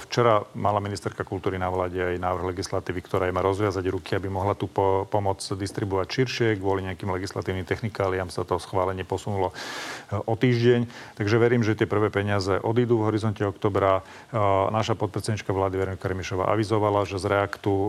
Včera 0.00 0.40
mala 0.56 0.80
ministerka 0.80 1.20
kultúry 1.20 1.60
na 1.60 1.68
vláde 1.68 2.00
aj 2.00 2.16
návrh 2.16 2.56
legislatívy, 2.56 3.04
ktorá 3.04 3.28
má 3.28 3.44
rozviazať 3.44 3.84
ruky, 3.92 4.16
aby 4.16 4.32
mohla 4.32 4.56
tú 4.56 4.64
po- 4.64 5.04
pomoc 5.04 5.44
distribuovať 5.44 6.08
širšie. 6.08 6.48
Kvôli 6.56 6.88
nejakým 6.88 7.12
legislatívnym 7.12 7.68
technikáliám 7.68 8.32
sa 8.32 8.48
to 8.48 8.56
schválenie 8.56 9.04
posunulo 9.04 9.52
e, 9.52 10.16
o 10.16 10.32
týždeň. 10.32 10.88
Takže 11.20 11.36
verím, 11.36 11.60
že 11.60 11.76
tie 11.76 11.84
prvé 11.84 12.08
peniaze 12.08 12.56
odídu 12.56 13.04
v 13.04 13.12
horizonte 13.12 13.44
oktobra. 13.44 14.00
E, 14.00 14.40
naša 14.72 14.96
podpredsednička 14.96 15.52
vlády 15.52 15.76
Veronika 15.76 16.08
Remišová 16.08 16.48
avizovala, 16.48 17.04
že 17.04 17.20
z 17.20 17.28
reaktu 17.28 17.68
e, 17.68 17.88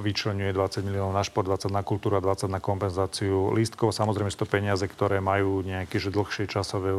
vyčlenuje 0.00 0.48
20 0.56 0.80
miliónov 0.80 1.12
na 1.12 1.20
šport, 1.28 1.44
20 1.44 1.68
na 1.76 1.84
kultúru 1.84 2.16
a 2.16 2.24
20 2.24 2.48
na 2.48 2.56
kompenzáciu 2.56 3.52
lístkov. 3.52 3.92
Samozrejme 3.92 4.32
sú 4.32 4.48
to 4.48 4.48
peniaze, 4.48 4.88
ktoré 4.88 5.20
majú 5.20 5.60
nejaký 5.60 6.00
že 6.00 6.08
dlhší 6.08 6.48
časový, 6.48 6.96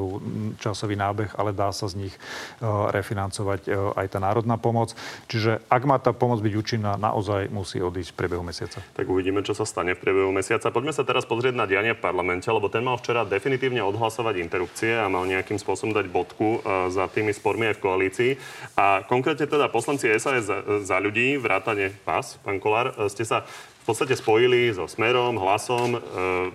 časový 0.62 0.94
nábeh, 1.02 1.34
ale 1.34 1.50
dá 1.50 1.74
sa 1.74 1.90
z 1.90 2.06
nich 2.06 2.16
refinancovať 2.62 3.68
aj 3.98 4.03
aj 4.04 4.14
tá 4.14 4.20
národná 4.20 4.60
pomoc. 4.60 4.94
Čiže 5.32 5.64
ak 5.72 5.84
má 5.88 5.98
tá 5.98 6.12
pomoc 6.12 6.44
byť 6.44 6.54
účinná, 6.54 7.00
naozaj 7.00 7.48
musí 7.50 7.80
odísť 7.80 8.14
v 8.14 8.18
priebehu 8.20 8.44
mesiaca. 8.44 8.84
Tak 8.94 9.08
uvidíme, 9.08 9.42
čo 9.42 9.56
sa 9.56 9.64
stane 9.64 9.96
v 9.96 10.04
priebehu 10.04 10.32
mesiaca. 10.36 10.70
Poďme 10.70 10.92
sa 10.92 11.08
teraz 11.08 11.24
pozrieť 11.24 11.56
na 11.56 11.66
dianie 11.66 11.96
v 11.96 12.04
parlamente, 12.04 12.46
lebo 12.52 12.68
ten 12.68 12.84
mal 12.84 13.00
včera 13.00 13.24
definitívne 13.24 13.82
odhlasovať 13.84 14.44
interrupcie 14.44 14.94
a 15.00 15.08
mal 15.08 15.24
nejakým 15.24 15.58
spôsobom 15.58 15.96
dať 15.96 16.06
bodku 16.12 16.60
e, 16.60 16.90
za 16.92 17.08
tými 17.08 17.32
spormi 17.32 17.72
aj 17.72 17.76
v 17.80 17.84
koalícii. 17.84 18.32
A 18.76 19.08
konkrétne 19.08 19.48
teda 19.48 19.72
poslanci 19.72 20.12
SAS 20.20 20.46
za, 20.46 20.84
za 20.84 20.98
ľudí, 21.00 21.40
vrátane 21.40 21.96
vás, 22.04 22.38
pán 22.44 22.60
Kolár, 22.60 22.92
e, 22.94 23.08
ste 23.08 23.24
sa 23.24 23.48
v 23.84 23.92
podstate 23.92 24.16
spojili 24.16 24.72
so 24.72 24.88
Smerom, 24.88 25.36
Hlasom 25.36 26.00
e, 26.00 26.00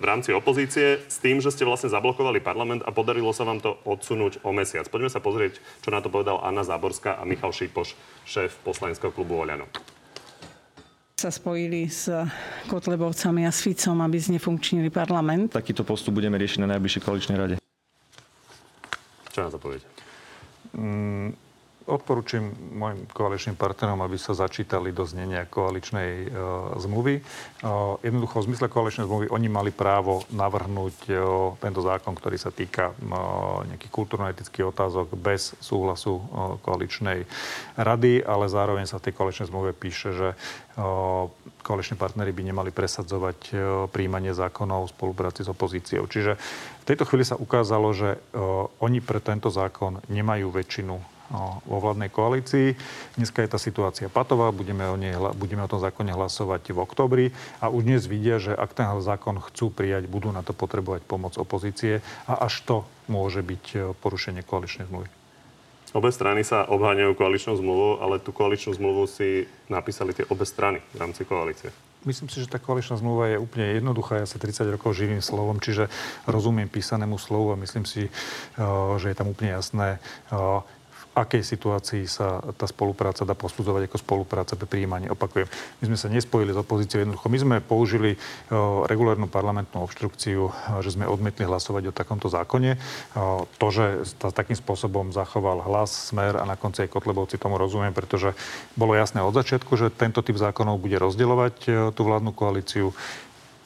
v 0.01 0.03
rámci 0.03 0.33
opozície 0.33 0.97
s 1.05 1.21
tým, 1.21 1.37
že 1.37 1.53
ste 1.53 1.61
vlastne 1.61 1.93
zablokovali 1.93 2.41
parlament 2.41 2.81
a 2.81 2.89
podarilo 2.89 3.29
sa 3.29 3.45
vám 3.45 3.61
to 3.61 3.77
odsunúť 3.85 4.41
o 4.41 4.49
mesiac. 4.49 4.89
Poďme 4.89 5.13
sa 5.13 5.21
pozrieť, 5.21 5.61
čo 5.85 5.93
na 5.93 6.01
to 6.01 6.09
povedal 6.09 6.41
Anna 6.41 6.65
Záborská 6.65 7.21
a 7.21 7.23
Michal 7.29 7.53
Šipoš, 7.53 7.93
šéf 8.25 8.57
poslaneckého 8.65 9.13
klubu 9.13 9.45
Oľano 9.45 9.69
sa 11.19 11.35
spojili 11.35 11.91
s 11.91 12.07
Kotlebovcami 12.71 13.43
a 13.43 13.51
s 13.51 13.59
Ficom, 13.59 13.99
aby 13.99 14.15
znefunkčnili 14.15 14.87
parlament. 14.87 15.51
Takýto 15.51 15.83
postup 15.83 16.15
budeme 16.15 16.39
riešiť 16.39 16.63
na 16.63 16.71
najbližšej 16.79 17.01
koaličnej 17.03 17.35
rade. 17.35 17.55
Čo 19.35 19.39
na 19.43 19.49
to 19.51 19.59
poviete? 19.59 19.83
Mm, 20.71 21.35
Odporúčam 21.89 22.53
mojim 22.69 23.09
koaličným 23.09 23.57
partnerom, 23.57 23.97
aby 24.05 24.13
sa 24.21 24.37
začítali 24.37 24.93
do 24.93 25.09
znenia 25.09 25.49
koaličnej 25.49 26.11
e, 26.21 26.27
zmluvy. 26.77 27.17
E, 27.17 27.21
jednoducho 28.05 28.45
v 28.45 28.47
zmysle 28.53 28.69
koaličnej 28.69 29.09
zmluvy 29.09 29.33
oni 29.33 29.49
mali 29.49 29.73
právo 29.73 30.21
navrhnúť 30.29 30.95
e, 31.09 31.17
tento 31.57 31.81
zákon, 31.81 32.13
ktorý 32.13 32.37
sa 32.37 32.53
týka 32.53 32.93
e, 32.93 33.13
nejakých 33.73 33.89
kultúrno-etických 33.89 34.69
otázok 34.69 35.17
bez 35.17 35.57
súhlasu 35.57 36.21
e, 36.21 36.23
koaličnej 36.61 37.25
rady, 37.73 38.21
ale 38.21 38.45
zároveň 38.45 38.85
sa 38.85 39.01
v 39.01 39.09
tej 39.09 39.13
koaličnej 39.17 39.49
zmluve 39.49 39.73
píše, 39.73 40.13
že 40.13 40.27
e, 40.31 40.35
koaliční 41.65 41.97
partnery 41.97 42.29
by 42.29 42.43
nemali 42.53 42.69
presadzovať 42.69 43.39
e, 43.49 43.53
príjmanie 43.89 44.37
zákonov 44.37 44.89
v 44.89 44.93
spolupráci 44.93 45.41
s 45.41 45.49
opozíciou. 45.49 46.05
Čiže 46.05 46.37
v 46.81 46.85
tejto 46.85 47.09
chvíli 47.09 47.25
sa 47.25 47.33
ukázalo, 47.33 47.89
že 47.97 48.13
e, 48.13 48.17
oni 48.77 49.01
pre 49.01 49.17
tento 49.17 49.49
zákon 49.49 50.05
nemajú 50.05 50.53
väčšinu 50.53 51.18
vo 51.65 51.77
vládnej 51.77 52.09
koalícii. 52.09 52.73
Dneska 53.15 53.45
je 53.45 53.49
tá 53.49 53.59
situácia 53.61 54.09
patová, 54.09 54.49
budeme 54.49 54.89
o, 54.89 54.97
nej, 54.97 55.13
budeme 55.37 55.61
o 55.61 55.71
tom 55.71 55.77
zákone 55.81 56.09
hlasovať 56.13 56.73
v 56.73 56.79
oktobri 56.81 57.25
a 57.61 57.69
už 57.69 57.85
dnes 57.85 58.03
vidia, 58.09 58.41
že 58.41 58.53
ak 58.57 58.73
ten 58.73 58.89
zákon 58.99 59.37
chcú 59.39 59.69
prijať, 59.69 60.09
budú 60.09 60.33
na 60.33 60.41
to 60.41 60.57
potrebovať 60.57 61.05
pomoc 61.05 61.37
opozície 61.37 62.01
a 62.25 62.33
až 62.45 62.65
to 62.65 62.77
môže 63.05 63.41
byť 63.41 63.65
e, 63.73 63.77
porušenie 63.97 64.41
koaličnej 64.45 64.89
zmluvy. 64.89 65.09
Obe 65.89 66.13
strany 66.13 66.45
sa 66.45 66.69
obháňajú 66.69 67.17
koaličnou 67.17 67.57
zmluvou, 67.57 67.97
ale 68.05 68.21
tú 68.21 68.29
koaličnú 68.29 68.77
zmluvu 68.77 69.09
si 69.09 69.49
napísali 69.73 70.13
tie 70.13 70.21
obe 70.29 70.45
strany 70.45 70.85
v 70.93 70.97
rámci 71.01 71.25
koalície. 71.25 71.73
Myslím 72.05 72.31
si, 72.31 72.39
že 72.39 72.47
tá 72.47 72.61
koaličná 72.61 72.95
zmluva 72.95 73.27
je 73.27 73.41
úplne 73.41 73.75
jednoduchá. 73.75 74.23
Ja 74.23 74.27
sa 74.29 74.39
30 74.39 74.71
rokov 74.71 74.95
živým 74.95 75.19
slovom, 75.19 75.59
čiže 75.59 75.91
rozumiem 76.29 76.71
písanému 76.71 77.19
slovu 77.19 77.51
a 77.51 77.59
myslím 77.59 77.83
si, 77.83 78.07
e, 78.07 78.11
že 79.01 79.11
je 79.11 79.17
tam 79.17 79.33
úplne 79.33 79.51
jasné, 79.57 79.97
e, 79.97 80.39
akej 81.19 81.43
situácii 81.43 82.07
sa 82.07 82.39
tá 82.55 82.63
spolupráca 82.63 83.27
dá 83.27 83.35
posudzovať 83.35 83.91
ako 83.91 83.97
spolupráca 83.99 84.55
pri 84.55 84.67
príjmaní. 84.67 85.11
Opakujem, 85.11 85.51
my 85.83 85.85
sme 85.91 85.97
sa 85.99 86.07
nespojili 86.07 86.55
s 86.55 86.59
opozíciou 86.59 87.03
jednoducho. 87.03 87.27
My 87.27 87.39
sme 87.39 87.55
použili 87.59 88.15
uh, 88.15 88.87
regulárnu 88.87 89.27
parlamentnú 89.27 89.83
obštrukciu, 89.83 90.49
uh, 90.49 90.79
že 90.79 90.95
sme 90.95 91.05
odmietli 91.05 91.43
hlasovať 91.43 91.91
o 91.91 91.95
takomto 91.95 92.31
zákone. 92.31 92.79
Uh, 92.79 93.43
to, 93.59 93.67
že 93.69 93.85
sa 94.17 94.31
takým 94.31 94.55
spôsobom 94.55 95.11
zachoval 95.11 95.61
hlas, 95.67 96.09
smer 96.09 96.39
a 96.39 96.47
na 96.47 96.55
konci 96.55 96.87
aj 96.87 96.93
Kotlebovci 96.95 97.35
tomu 97.35 97.59
rozumiem, 97.59 97.91
pretože 97.91 98.31
bolo 98.79 98.95
jasné 98.95 99.19
od 99.19 99.35
začiatku, 99.35 99.75
že 99.75 99.91
tento 99.91 100.23
typ 100.23 100.39
zákonov 100.39 100.79
bude 100.79 100.95
rozdeľovať 100.95 101.55
tú 101.93 102.01
vládnu 102.01 102.31
koalíciu 102.31 102.95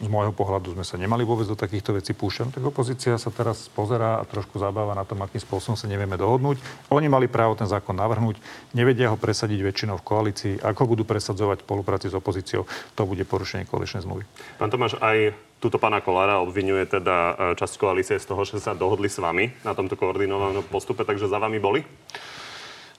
z 0.03 0.11
môjho 0.11 0.35
pohľadu 0.35 0.75
sme 0.75 0.83
sa 0.83 0.99
nemali 0.99 1.23
vôbec 1.23 1.47
do 1.47 1.55
takýchto 1.55 1.95
vecí 1.95 2.11
púšťať. 2.11 2.59
Tak 2.59 2.63
opozícia 2.67 3.15
sa 3.15 3.31
teraz 3.31 3.71
pozerá 3.71 4.19
a 4.19 4.27
trošku 4.27 4.59
zabáva 4.59 4.91
na 4.91 5.07
tom, 5.07 5.23
akým 5.23 5.39
spôsobom 5.39 5.79
sa 5.79 5.87
nevieme 5.87 6.19
dohodnúť. 6.19 6.59
Oni 6.91 7.07
mali 7.07 7.31
právo 7.31 7.55
ten 7.55 7.65
zákon 7.65 7.95
navrhnúť, 7.95 8.37
nevedia 8.75 9.07
ho 9.07 9.17
presadiť 9.17 9.63
väčšinou 9.63 9.95
v 9.97 10.05
koalícii. 10.05 10.53
Ako 10.59 10.83
budú 10.83 11.07
presadzovať 11.07 11.63
spolupráci 11.63 12.11
s 12.11 12.15
opozíciou, 12.19 12.67
to 12.93 13.07
bude 13.07 13.23
porušenie 13.23 13.63
koaličnej 13.63 14.03
zmluvy. 14.03 14.27
Pán 14.59 14.67
Tomáš, 14.67 14.99
aj 14.99 15.31
túto 15.63 15.79
pána 15.79 16.03
Kolára 16.03 16.43
obvinuje 16.43 16.83
teda 16.83 17.15
e, 17.15 17.33
časť 17.55 17.79
koalície 17.79 18.19
z 18.19 18.27
toho, 18.27 18.43
že 18.43 18.59
sa 18.59 18.75
dohodli 18.75 19.07
s 19.07 19.23
vami 19.23 19.55
na 19.63 19.71
tomto 19.71 19.95
koordinovanom 19.95 20.67
postupe, 20.67 21.07
takže 21.07 21.31
za 21.31 21.39
vami 21.39 21.63
boli? 21.63 21.87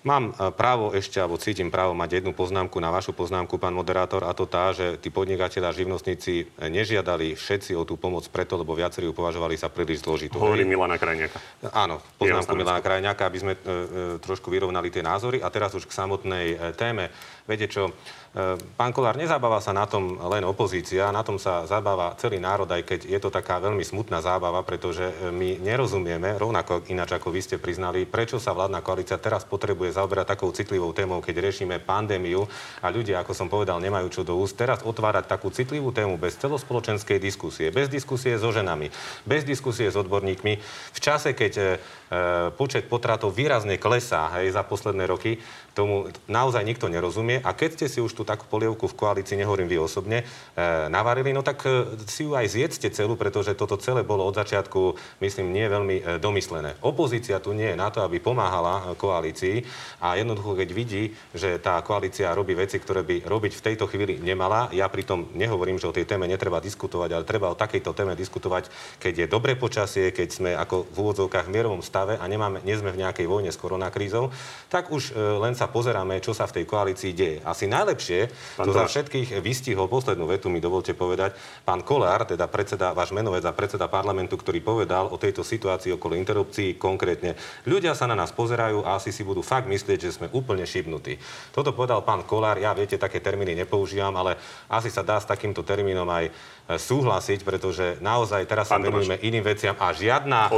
Mám 0.04 0.37
e, 0.37 0.52
právo 0.52 0.92
ešte, 0.92 1.16
alebo 1.16 1.40
cítim 1.40 1.73
právo 1.73 1.96
mať 1.96 2.20
jednu 2.20 2.37
poznámku 2.37 2.76
na 2.76 2.92
vašu 2.92 3.16
poznámku, 3.16 3.56
pán 3.56 3.73
moderátor, 3.73 4.28
a 4.28 4.37
to 4.37 4.44
tá, 4.44 4.68
že 4.76 5.00
tí 5.00 5.08
podnikatelia 5.08 5.73
a 5.73 5.73
živnostníci 5.73 6.44
nežiadali 6.61 7.32
všetci 7.32 7.73
o 7.73 7.88
tú 7.88 7.96
pomoc 7.96 8.28
preto, 8.28 8.61
lebo 8.61 8.76
viacerí 8.76 9.08
ju 9.08 9.16
považovali 9.16 9.56
sa 9.56 9.73
príliš 9.73 10.04
zložitú. 10.04 10.37
Hovorí 10.37 10.68
Milana 10.68 11.00
Krajňaka. 11.00 11.40
Áno, 11.73 12.04
poznámku 12.20 12.52
Milana 12.52 12.84
Krajňaka, 12.84 13.25
aby 13.25 13.38
sme 13.40 13.52
e, 13.56 13.58
e, 13.58 13.66
trošku 14.20 14.52
vyrovnali 14.52 14.92
tie 14.92 15.00
názory. 15.00 15.40
A 15.40 15.49
teraz 15.49 15.73
už 15.73 15.88
k 15.88 15.96
samotnej 15.96 16.46
e, 16.52 16.56
téme. 16.76 17.08
Viete 17.49 17.64
čo, 17.73 17.88
e, 17.88 17.92
pán 18.75 18.91
Kolár, 18.91 19.14
nezabáva 19.14 19.62
sa 19.62 19.71
na 19.71 19.87
tom 19.87 20.19
len 20.19 20.43
opozícia, 20.43 21.07
na 21.14 21.23
tom 21.23 21.38
sa 21.38 21.71
zabáva 21.71 22.19
celý 22.19 22.43
národ, 22.43 22.67
aj 22.67 22.83
keď 22.83 23.00
je 23.07 23.19
to 23.23 23.31
taká 23.31 23.62
veľmi 23.62 23.87
smutná 23.87 24.19
zábava, 24.19 24.67
pretože 24.67 25.07
e, 25.07 25.31
my 25.31 25.62
nerozumieme, 25.62 26.35
rovnako 26.35 26.83
ináč 26.91 27.14
ako 27.14 27.31
vy 27.31 27.41
ste 27.47 27.62
priznali, 27.62 28.03
prečo 28.03 28.43
sa 28.43 28.50
vládna 28.50 28.83
koalícia 28.83 29.23
teraz 29.23 29.47
potrebuje 29.47 29.95
zaoberať 29.95 30.35
takou 30.35 30.50
citlivou 30.50 30.91
témou, 30.91 31.23
keď 31.23 31.47
riešime 31.47 31.79
pandémiu 31.79 32.43
a 32.83 32.91
ľudia, 32.91 33.23
ako 33.23 33.38
som 33.38 33.47
povedal, 33.47 33.79
nemajú 33.79 34.11
čo 34.11 34.26
do 34.26 34.35
úst. 34.35 34.59
Teraz 34.59 34.83
otvárať 34.83 35.31
takú 35.31 35.55
citlivú 35.55 35.95
tému 35.95 36.19
bez 36.19 36.35
celospoločenskej 36.43 37.23
diskusie, 37.23 37.71
bez 37.71 37.87
diskusie 37.87 38.35
so 38.35 38.50
ženami, 38.50 38.91
bez 39.23 39.47
diskusie 39.47 39.87
s 39.87 39.95
odborníkmi, 39.95 40.53
v 40.91 40.99
čase, 40.99 41.38
keď 41.38 41.53
e, 41.55 41.64
počet 42.59 42.91
potratov 42.91 43.31
výrazne 43.31 43.79
klesá 43.79 44.26
hej, 44.43 44.50
za 44.50 44.67
posledné 44.67 45.07
roky, 45.07 45.38
tomu 45.75 46.09
naozaj 46.31 46.62
nikto 46.62 46.87
nerozumie. 46.87 47.43
A 47.43 47.52
keď 47.52 47.71
ste 47.76 47.87
si 47.90 47.99
už 47.99 48.14
tú 48.14 48.23
takú 48.23 48.47
polievku 48.47 48.87
v 48.87 48.95
koalícii, 48.95 49.35
nehovorím 49.35 49.66
vy 49.66 49.83
osobne, 49.83 50.23
e, 50.23 50.25
navarili, 50.87 51.35
no 51.35 51.43
tak 51.43 51.66
e, 51.66 51.99
si 52.07 52.23
ju 52.25 52.38
aj 52.38 52.47
zjedzte 52.47 52.88
celú, 52.95 53.19
pretože 53.19 53.59
toto 53.59 53.75
celé 53.76 54.07
bolo 54.07 54.23
od 54.23 54.38
začiatku, 54.38 54.95
myslím, 55.19 55.50
nie 55.50 55.66
veľmi 55.66 55.97
e, 55.99 56.02
domyslené. 56.23 56.78
Opozícia 56.87 57.43
tu 57.43 57.50
nie 57.50 57.75
je 57.75 57.76
na 57.76 57.90
to, 57.90 58.07
aby 58.07 58.23
pomáhala 58.23 58.95
koalícii 58.95 59.66
a 59.99 60.14
jednoducho, 60.14 60.54
keď 60.54 60.69
vidí, 60.71 61.11
že 61.35 61.59
tá 61.59 61.83
koalícia 61.83 62.31
robí 62.31 62.54
veci, 62.54 62.78
ktoré 62.78 63.02
by 63.02 63.26
robiť 63.26 63.52
v 63.59 63.64
tejto 63.66 63.90
chvíli 63.90 64.23
nemala, 64.23 64.71
ja 64.71 64.87
pritom 64.87 65.35
nehovorím, 65.35 65.83
že 65.83 65.90
o 65.90 65.97
tej 65.97 66.07
téme 66.07 66.31
netreba 66.31 66.62
diskutovať, 66.62 67.11
ale 67.11 67.26
treba 67.26 67.50
o 67.50 67.59
takejto 67.59 67.90
téme 67.90 68.14
diskutovať, 68.14 68.71
keď 69.02 69.26
je 69.26 69.26
dobré 69.26 69.59
počasie, 69.59 70.14
keď 70.14 70.28
sme 70.31 70.50
ako 70.54 70.87
v 70.87 70.97
úvodzovkách 71.02 71.50
v 71.50 71.54
mierovom 71.59 71.83
stave 71.83 72.14
a 72.14 72.25
nemáme, 72.31 72.62
nie 72.62 72.78
sme 72.78 72.95
v 72.95 73.02
nejakej 73.02 73.26
vojne 73.26 73.50
s 73.50 73.59
koronakrízou, 73.59 74.31
tak 74.71 74.95
už 74.95 75.16
len 75.16 75.57
sa 75.57 75.63
pozeráme, 75.68 76.21
čo 76.23 76.33
sa 76.33 76.49
v 76.49 76.61
tej 76.61 76.64
koalícii 76.64 77.12
deje. 77.12 77.38
Asi 77.44 77.68
najlepšie 77.68 78.28
pán 78.59 78.66
to 78.66 78.73
za 78.73 78.85
všetkých 78.88 79.38
vystihol 79.44 79.87
poslednú 79.87 80.25
vetu, 80.28 80.49
mi 80.49 80.59
dovolte 80.62 80.97
povedať, 80.97 81.37
pán 81.62 81.85
Kolár, 81.85 82.25
teda 82.25 82.49
predseda, 82.49 82.97
váš 82.97 83.12
menovec 83.12 83.44
a 83.44 83.52
predseda 83.52 83.87
parlamentu, 83.90 84.40
ktorý 84.40 84.64
povedal 84.64 85.11
o 85.12 85.21
tejto 85.21 85.44
situácii 85.44 85.94
okolo 85.94 86.16
interrupcií 86.16 86.76
konkrétne. 86.80 87.37
Ľudia 87.68 87.92
sa 87.92 88.09
na 88.09 88.16
nás 88.16 88.33
pozerajú 88.33 88.83
a 88.83 88.97
asi 88.97 89.12
si 89.12 89.23
budú 89.26 89.44
fakt 89.44 89.68
myslieť, 89.68 89.99
že 90.00 90.14
sme 90.16 90.33
úplne 90.33 90.64
šibnutí. 90.64 91.21
Toto 91.52 91.76
povedal 91.76 92.02
pán 92.02 92.25
Kolár, 92.25 92.56
ja 92.56 92.73
viete, 92.73 92.97
také 92.97 93.21
termíny 93.21 93.52
nepoužívam, 93.59 94.14
ale 94.16 94.40
asi 94.73 94.88
sa 94.88 95.04
dá 95.04 95.21
s 95.21 95.28
takýmto 95.28 95.61
termínom 95.61 96.09
aj 96.09 96.33
súhlasiť, 96.64 97.44
pretože 97.44 98.00
naozaj 98.00 98.49
teraz 98.49 98.73
sa 98.73 98.80
venujeme 98.80 99.21
iným 99.21 99.44
veciam 99.44 99.76
a 99.76 99.92
žiadna, 99.92 100.49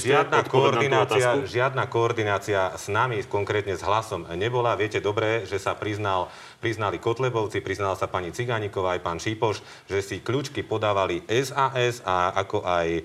žiadna, 0.00 0.48
koordinácia, 0.48 1.44
žiadna 1.44 1.84
koordinácia 1.92 2.72
s 2.72 2.88
nami, 2.88 3.20
konkrétne 3.28 3.76
s 3.76 3.84
hlasom, 3.84 4.24
nebola. 4.32 4.72
Viete 4.80 5.04
dobre, 5.04 5.44
že 5.44 5.60
sa 5.60 5.76
priznal, 5.76 6.32
priznali 6.56 6.96
Kotlebovci, 6.96 7.60
priznala 7.60 8.00
sa 8.00 8.08
pani 8.08 8.32
Cigániková 8.32 8.96
aj 8.96 9.04
pán 9.04 9.20
Šípoš, 9.20 9.60
že 9.92 10.00
si 10.00 10.24
kľúčky 10.24 10.64
podávali 10.64 11.20
SAS 11.28 12.00
a 12.00 12.32
ako 12.32 12.64
aj 12.64 12.88
e, 12.96 13.00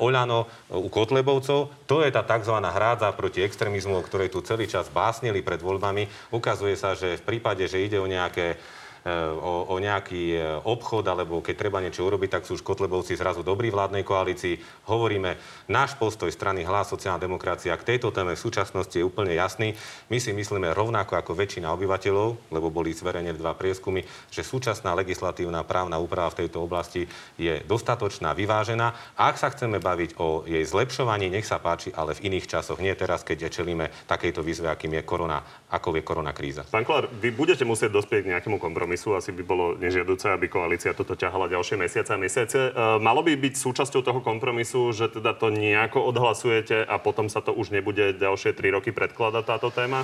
Oľano 0.00 0.48
u 0.72 0.88
Kotlebovcov. 0.88 1.84
To 1.84 1.96
je 2.00 2.08
tá 2.08 2.24
tzv. 2.24 2.56
hrádza 2.64 3.12
proti 3.12 3.44
extrémizmu, 3.44 4.00
o 4.00 4.06
ktorej 4.06 4.32
tu 4.32 4.40
celý 4.40 4.64
čas 4.64 4.88
básnili 4.88 5.44
pred 5.44 5.60
voľbami. 5.60 6.32
Ukazuje 6.32 6.80
sa, 6.80 6.96
že 6.96 7.20
v 7.20 7.26
prípade, 7.28 7.68
že 7.68 7.84
ide 7.84 8.00
o 8.00 8.08
nejaké 8.08 8.56
E, 8.56 8.79
o, 9.08 9.72
o 9.72 9.74
nejaký 9.80 10.36
e, 10.36 10.38
obchod, 10.68 11.08
alebo 11.08 11.40
keď 11.40 11.54
treba 11.56 11.80
niečo 11.80 12.04
urobiť, 12.04 12.36
tak 12.36 12.44
sú 12.44 12.60
už 12.60 12.62
Kotlebovci 12.62 13.16
zrazu 13.16 13.40
dobrí 13.40 13.72
vládnej 13.72 14.04
koalícii. 14.04 14.86
Hovoríme, 14.92 15.40
náš 15.72 15.96
postoj 15.96 16.28
strany 16.28 16.62
Hlas 16.62 16.92
sociálna 16.92 17.16
demokracia 17.16 17.72
k 17.80 17.96
tejto 17.96 18.12
téme 18.12 18.36
v 18.36 18.44
súčasnosti 18.44 18.92
je 18.92 19.00
úplne 19.00 19.32
jasný. 19.32 19.72
My 20.12 20.20
si 20.20 20.36
myslíme 20.36 20.76
rovnako 20.76 21.16
ako 21.16 21.32
väčšina 21.32 21.72
obyvateľov, 21.72 22.52
lebo 22.52 22.68
boli 22.68 22.92
zverejne 22.92 23.32
dva 23.32 23.56
prieskumy, 23.56 24.04
že 24.28 24.44
súčasná 24.44 24.92
legislatívna 24.92 25.64
právna 25.64 25.96
úprava 25.96 26.28
v 26.36 26.44
tejto 26.44 26.60
oblasti 26.60 27.08
je 27.40 27.64
dostatočná, 27.64 28.36
vyvážená. 28.36 29.16
Ak 29.16 29.40
sa 29.40 29.48
chceme 29.48 29.80
baviť 29.80 30.20
o 30.20 30.44
jej 30.44 30.62
zlepšovaní, 30.62 31.32
nech 31.32 31.48
sa 31.48 31.56
páči, 31.56 31.88
ale 31.96 32.12
v 32.12 32.28
iných 32.28 32.46
časoch, 32.46 32.76
nie 32.76 32.92
teraz, 32.92 33.24
keď 33.24 33.48
čelíme 33.48 33.88
takejto 34.04 34.44
výzve, 34.44 34.68
akým 34.68 35.00
je 35.00 35.02
korona, 35.08 35.40
ako 35.72 35.96
je 35.96 36.02
korona 36.04 36.36
kríza. 36.36 36.68
Pán 36.68 36.84
Kolár, 36.84 37.08
vy 37.08 37.32
budete 37.32 37.64
musieť 37.64 37.96
dospieť 37.96 38.28
k 38.28 38.30
nejakému 38.36 38.60
kompromisu 38.60 38.89
kompromisu. 38.90 39.14
Asi 39.14 39.30
by 39.30 39.42
bolo 39.46 39.78
nežiaduce, 39.78 40.26
aby 40.34 40.50
koalícia 40.50 40.90
toto 40.90 41.14
ťahala 41.14 41.46
ďalšie 41.46 41.78
mesiace 41.78 42.10
a 42.10 42.18
mesiace. 42.18 42.58
E, 42.58 42.98
malo 42.98 43.22
by 43.22 43.38
byť 43.38 43.54
súčasťou 43.54 44.02
toho 44.02 44.18
kompromisu, 44.18 44.90
že 44.90 45.06
teda 45.14 45.38
to 45.38 45.54
nejako 45.54 46.02
odhlasujete 46.10 46.82
a 46.82 46.98
potom 46.98 47.30
sa 47.30 47.38
to 47.38 47.54
už 47.54 47.70
nebude 47.70 48.18
ďalšie 48.18 48.50
tri 48.58 48.74
roky 48.74 48.90
predkladať 48.90 49.44
táto 49.46 49.70
téma? 49.70 50.02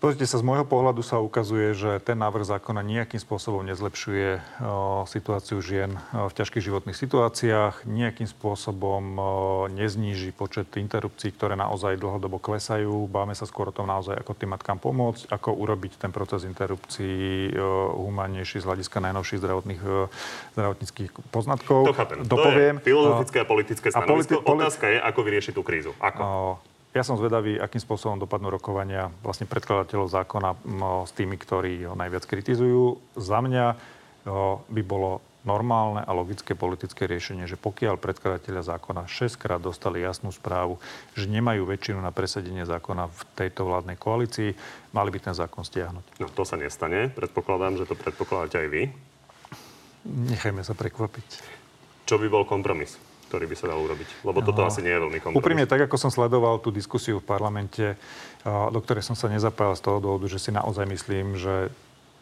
Pozrite 0.00 0.24
sa, 0.24 0.40
z 0.40 0.48
môjho 0.48 0.64
pohľadu 0.64 1.04
sa 1.04 1.20
ukazuje, 1.20 1.76
že 1.76 2.00
ten 2.00 2.16
návrh 2.16 2.48
zákona 2.48 2.80
nejakým 2.80 3.20
spôsobom 3.20 3.60
nezlepšuje 3.68 4.28
o, 4.32 4.40
situáciu 5.04 5.60
žien 5.60 5.92
o, 6.16 6.24
v 6.24 6.32
ťažkých 6.40 6.72
životných 6.72 6.96
situáciách, 6.96 7.84
nejakým 7.84 8.24
spôsobom 8.24 9.04
o, 9.20 9.24
nezníži 9.68 10.32
počet 10.32 10.72
interrupcií, 10.80 11.36
ktoré 11.36 11.52
naozaj 11.52 12.00
dlhodobo 12.00 12.40
klesajú. 12.40 13.12
Báme 13.12 13.36
sa 13.36 13.44
skôr 13.44 13.68
o 13.68 13.76
tom 13.76 13.92
naozaj, 13.92 14.16
ako 14.24 14.32
tým 14.40 14.56
matkám 14.56 14.80
pomôcť, 14.80 15.28
ako 15.28 15.52
urobiť 15.52 16.00
ten 16.00 16.08
proces 16.16 16.48
interrupcií 16.48 17.52
humánnejší 17.92 18.64
z 18.64 18.72
hľadiska 18.72 19.04
najnovších 19.04 19.36
zdravotných, 19.44 19.82
zdravotníckých 20.56 21.12
poznatkov. 21.28 21.92
To 21.92 21.92
chápem. 21.92 22.24
Dopoviem. 22.24 22.80
To 22.80 22.88
je 22.88 22.88
filozofické 22.88 23.36
a 23.36 23.44
politické 23.44 23.86
stanovisko. 23.92 24.40
A 24.40 24.48
politi- 24.48 24.64
Otázka 24.64 24.84
je, 24.88 24.96
ako 24.96 25.20
vyriešiť 25.28 25.52
tú 25.52 25.60
krízu. 25.60 25.92
Ako? 26.00 26.56
Ja 26.90 27.06
som 27.06 27.14
zvedavý, 27.14 27.54
akým 27.54 27.78
spôsobom 27.78 28.18
dopadnú 28.18 28.50
rokovania 28.50 29.14
vlastne 29.22 29.46
predkladateľov 29.46 30.10
zákona 30.10 30.50
s 31.06 31.14
tými, 31.14 31.38
ktorí 31.38 31.86
ho 31.86 31.94
najviac 31.94 32.26
kritizujú. 32.26 32.98
Za 33.14 33.38
mňa 33.38 33.78
by 34.66 34.82
bolo 34.82 35.22
normálne 35.46 36.04
a 36.04 36.12
logické 36.12 36.52
politické 36.52 37.08
riešenie, 37.08 37.48
že 37.48 37.56
pokiaľ 37.56 37.96
predkladateľia 37.96 38.76
zákona 38.76 39.08
6 39.08 39.40
krát 39.40 39.62
dostali 39.62 40.04
jasnú 40.04 40.28
správu, 40.34 40.76
že 41.16 41.30
nemajú 41.30 41.64
väčšinu 41.64 42.02
na 42.02 42.12
presadenie 42.12 42.66
zákona 42.68 43.08
v 43.08 43.20
tejto 43.38 43.64
vládnej 43.64 43.96
koalícii, 43.96 44.52
mali 44.92 45.08
by 45.08 45.30
ten 45.30 45.32
zákon 45.32 45.64
stiahnuť. 45.64 46.20
No 46.20 46.28
to 46.28 46.44
sa 46.44 46.60
nestane. 46.60 47.08
Predpokladám, 47.08 47.80
že 47.80 47.88
to 47.88 47.96
predpokladáte 47.96 48.60
aj 48.60 48.68
vy. 48.68 48.82
Nechajme 50.04 50.60
sa 50.60 50.76
prekvapiť. 50.76 51.28
Čo 52.04 52.20
by 52.20 52.26
bol 52.28 52.44
kompromis? 52.44 53.00
Ktorý 53.30 53.46
by 53.46 53.54
sa 53.54 53.70
dal 53.70 53.78
urobiť? 53.78 54.26
Lebo 54.26 54.42
toto 54.42 54.66
no, 54.66 54.66
asi 54.66 54.82
nie 54.82 54.90
je 54.90 55.00
veľmi 55.06 55.18
kompromis. 55.22 55.38
Úprimne, 55.38 55.70
tak 55.70 55.86
ako 55.86 55.94
som 55.94 56.10
sledoval 56.10 56.58
tú 56.58 56.74
diskusiu 56.74 57.22
v 57.22 57.26
parlamente, 57.30 57.94
do 58.42 58.78
ktorej 58.82 59.06
som 59.06 59.14
sa 59.14 59.30
nezapájal 59.30 59.78
z 59.78 59.82
toho 59.86 59.98
dôvodu, 60.02 60.26
že 60.26 60.42
si 60.42 60.50
naozaj 60.50 60.90
myslím, 60.90 61.38
že 61.38 61.70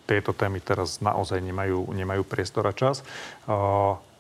tieto 0.05 0.37
témy 0.37 0.61
teraz 0.61 1.01
naozaj 1.01 1.41
nemajú, 1.41 1.89
nemajú 1.97 2.25
priestor 2.29 2.69
a 2.69 2.77
čas 2.77 3.01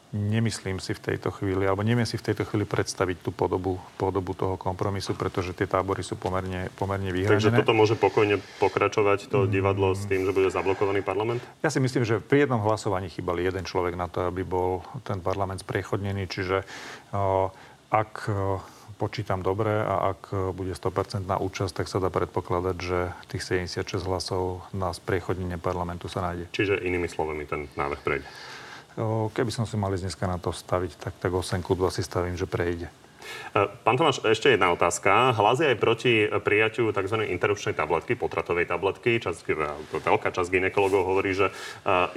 nemyslím 0.09 0.81
si 0.81 0.97
v 0.97 1.05
tejto 1.05 1.29
chvíli, 1.29 1.68
alebo 1.68 1.85
neviem 1.85 2.09
si 2.09 2.16
v 2.16 2.33
tejto 2.33 2.49
chvíli 2.49 2.64
predstaviť 2.64 3.21
tú 3.21 3.31
podobu, 3.31 3.77
podobu 4.01 4.33
toho 4.33 4.57
kompromisu, 4.57 5.12
pretože 5.12 5.53
tie 5.53 5.68
tábory 5.68 6.01
sú 6.01 6.16
pomerne, 6.16 6.73
pomerne 6.81 7.12
vyhranené. 7.12 7.37
Takže 7.37 7.61
toto 7.61 7.77
môže 7.77 7.92
pokojne 7.92 8.40
pokračovať, 8.57 9.29
to 9.29 9.44
divadlo, 9.44 9.92
s 9.92 10.09
tým, 10.09 10.25
že 10.25 10.33
bude 10.33 10.49
zablokovaný 10.49 11.05
parlament? 11.05 11.44
Ja 11.61 11.68
si 11.68 11.77
myslím, 11.79 12.09
že 12.09 12.25
pri 12.25 12.49
jednom 12.49 12.64
hlasovaní 12.64 13.12
chýbal 13.12 13.37
jeden 13.37 13.68
človek 13.68 14.01
na 14.01 14.09
to, 14.09 14.33
aby 14.33 14.49
bol 14.49 14.81
ten 15.05 15.21
parlament 15.21 15.61
spriechodnený, 15.61 16.25
čiže 16.25 16.64
ak 17.92 18.12
počítam 18.99 19.47
dobre 19.47 19.71
a 19.79 20.11
ak 20.16 20.35
bude 20.57 20.75
100% 20.75 21.29
účasť, 21.31 21.73
tak 21.73 21.87
sa 21.87 22.03
dá 22.03 22.11
predpokladať, 22.11 22.77
že 22.83 23.14
tých 23.31 23.47
76 23.47 24.03
hlasov 24.09 24.66
na 24.75 24.90
spriechodnenie 24.90 25.55
parlamentu 25.55 26.11
sa 26.11 26.25
nájde. 26.27 26.51
Čiže 26.51 26.83
inými 26.83 27.07
slovami 27.07 27.47
ten 27.47 27.71
návrh 27.79 28.01
prejde. 28.03 28.27
Keby 29.31 29.55
som 29.55 29.63
si 29.63 29.79
mali 29.79 29.95
dneska 29.95 30.27
na 30.27 30.43
to 30.43 30.51
staviť, 30.51 30.93
tak, 30.99 31.15
tak 31.23 31.31
8 31.31 31.63
ku 31.63 31.79
2 31.79 31.95
si 31.95 32.03
stavím, 32.03 32.35
že 32.35 32.51
prejde. 32.51 32.91
E, 33.55 33.61
pán 33.87 33.95
Tomáš, 33.95 34.25
ešte 34.27 34.51
jedna 34.51 34.75
otázka. 34.75 35.37
Hlas 35.39 35.63
je 35.63 35.71
aj 35.71 35.79
proti 35.79 36.27
prijaťu 36.27 36.91
tzv. 36.91 37.17
interrupčnej 37.31 37.79
tabletky, 37.79 38.19
potratovej 38.19 38.67
tabletky. 38.67 39.23
Čas, 39.23 39.45
veľká 39.47 40.35
časť 40.35 40.51
ginekologov 40.51 41.15
hovorí, 41.15 41.31
že 41.31 41.51
e, 41.51 41.53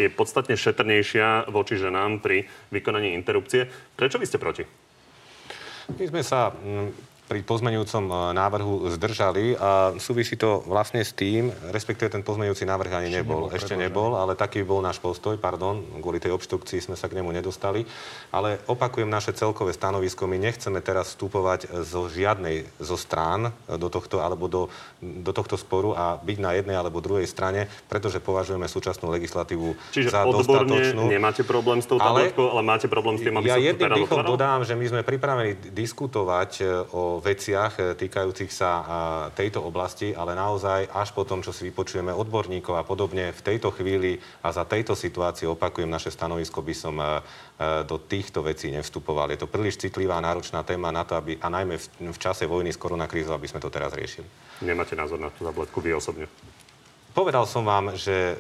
je 0.01 0.09
podstatne 0.09 0.57
šetrnejšia 0.57 1.53
voči 1.53 1.77
ženám 1.77 2.17
pri 2.17 2.49
vykonaní 2.73 3.13
interrupcie. 3.13 3.69
Prečo 3.93 4.17
vy 4.17 4.25
ste 4.25 4.41
proti? 4.41 4.63
My 5.91 6.05
sme 6.07 6.21
sa 6.23 6.55
pri 7.31 7.47
pozmeňujúcom 7.47 8.05
e, 8.11 8.13
návrhu 8.35 8.91
zdržali 8.91 9.55
a 9.55 9.95
súvisí 9.95 10.35
to 10.35 10.59
vlastne 10.67 10.99
s 10.99 11.15
tým, 11.15 11.47
respektíve 11.71 12.11
ten 12.11 12.27
pozmeňujúci 12.27 12.67
návrh 12.67 12.91
ani 12.91 13.07
nebol. 13.07 13.47
nebol 13.47 13.55
Ešte 13.55 13.79
nebol, 13.79 14.19
ale 14.19 14.35
taký 14.35 14.67
bol 14.67 14.83
náš 14.83 14.99
postoj, 14.99 15.39
pardon, 15.39 15.79
kvôli 16.03 16.19
tej 16.19 16.35
obštrukcii 16.35 16.83
sme 16.83 16.99
sa 16.99 17.07
k 17.07 17.23
nemu 17.23 17.31
nedostali. 17.31 17.87
Ale 18.35 18.59
opakujem 18.67 19.07
naše 19.07 19.31
celkové 19.31 19.71
stanovisko, 19.71 20.27
my 20.27 20.43
nechceme 20.43 20.83
teraz 20.83 21.15
vstupovať 21.15 21.71
zo 21.87 22.11
žiadnej 22.11 22.67
zo 22.83 22.99
strán 22.99 23.55
do 23.79 23.87
tohto, 23.87 24.19
alebo 24.19 24.51
do, 24.51 24.67
do 24.99 25.31
tohto 25.31 25.55
sporu 25.55 25.95
a 25.95 26.19
byť 26.19 26.37
na 26.43 26.51
jednej 26.59 26.75
alebo 26.75 26.99
druhej 26.99 27.31
strane, 27.31 27.71
pretože 27.87 28.19
považujeme 28.19 28.67
súčasnú 28.67 29.07
legislatívu 29.07 29.79
Čiže 29.95 30.11
za 30.11 30.27
dostatočnú. 30.27 31.07
nemáte 31.07 31.47
problém 31.47 31.79
s 31.79 31.87
tou 31.87 31.95
tabletkou, 31.95 32.51
ale, 32.51 32.59
ale 32.59 32.61
máte 32.67 32.91
problém 32.91 33.15
s 33.15 33.23
tým, 33.23 33.39
aby 33.39 33.47
ja 33.47 33.55
sa 33.55 33.71
to 33.71 33.87
teda 33.87 34.23
dodám, 34.27 34.59
že 34.67 34.75
my 34.75 34.85
sme 34.91 35.01
pripravení 35.07 35.71
diskutovať 35.71 36.51
e, 36.59 36.63
o 36.91 37.20
veciach 37.21 37.73
eh, 37.77 37.83
týkajúcich 37.93 38.49
sa 38.49 38.69
eh, 38.81 38.85
tejto 39.37 39.61
oblasti, 39.61 40.11
ale 40.11 40.33
naozaj 40.33 40.89
až 40.89 41.13
po 41.13 41.21
tom, 41.23 41.45
čo 41.45 41.53
si 41.53 41.69
vypočujeme 41.69 42.09
odborníkov 42.09 42.73
a 42.75 42.83
podobne, 42.83 43.29
v 43.29 43.41
tejto 43.45 43.69
chvíli 43.69 44.17
a 44.41 44.49
za 44.49 44.65
tejto 44.65 44.97
situácie 44.97 45.45
opakujem 45.45 45.87
naše 45.87 46.09
stanovisko, 46.09 46.65
by 46.65 46.73
som 46.73 46.97
eh, 46.97 47.21
do 47.85 48.01
týchto 48.01 48.41
vecí 48.41 48.73
nevstupoval. 48.73 49.29
Je 49.29 49.39
to 49.39 49.45
príliš 49.45 49.77
citlivá 49.77 50.17
a 50.17 50.25
náročná 50.25 50.65
téma 50.65 50.89
na 50.89 51.05
to, 51.05 51.13
aby, 51.13 51.37
a 51.37 51.47
najmä 51.47 51.77
v, 51.77 51.85
v 52.09 52.17
čase 52.17 52.49
vojny 52.49 52.73
s 52.73 52.81
koronakrízou, 52.81 53.37
aby 53.37 53.45
sme 53.45 53.61
to 53.61 53.69
teraz 53.69 53.93
riešili. 53.93 54.25
Nemáte 54.65 54.97
názor 54.97 55.21
na 55.21 55.29
tú 55.29 55.45
tabletku 55.45 55.77
vy 55.77 55.93
osobne? 55.93 56.25
Povedal 57.11 57.43
som 57.43 57.67
vám, 57.67 57.91
že 57.99 58.39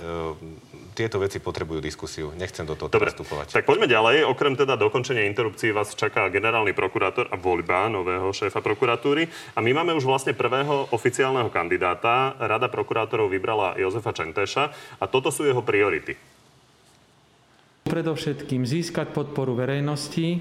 tieto 0.91 1.17
veci 1.17 1.39
potrebujú 1.39 1.79
diskusiu. 1.79 2.35
Nechcem 2.35 2.67
do 2.67 2.75
toho 2.75 2.91
Dobre, 2.91 3.11
vstupovať. 3.11 3.55
tak 3.55 3.65
poďme 3.65 3.87
ďalej. 3.87 4.27
Okrem 4.27 4.59
teda 4.59 4.75
dokončenia 4.75 5.25
interrupcií 5.25 5.71
vás 5.71 5.95
čaká 5.95 6.27
generálny 6.27 6.75
prokurátor 6.75 7.31
a 7.31 7.39
voľba 7.39 7.87
nového 7.87 8.29
šéfa 8.29 8.59
prokuratúry. 8.59 9.27
A 9.55 9.59
my 9.63 9.71
máme 9.71 9.95
už 9.95 10.05
vlastne 10.05 10.35
prvého 10.35 10.91
oficiálneho 10.91 11.47
kandidáta. 11.49 12.35
Rada 12.37 12.67
prokurátorov 12.67 13.31
vybrala 13.31 13.79
Jozefa 13.79 14.11
Čenteša 14.11 14.63
a 14.99 15.05
toto 15.07 15.31
sú 15.31 15.47
jeho 15.47 15.63
priority. 15.63 16.13
Predovšetkým 17.87 18.61
získať 18.61 19.09
podporu 19.09 19.57
verejnosti, 19.57 20.37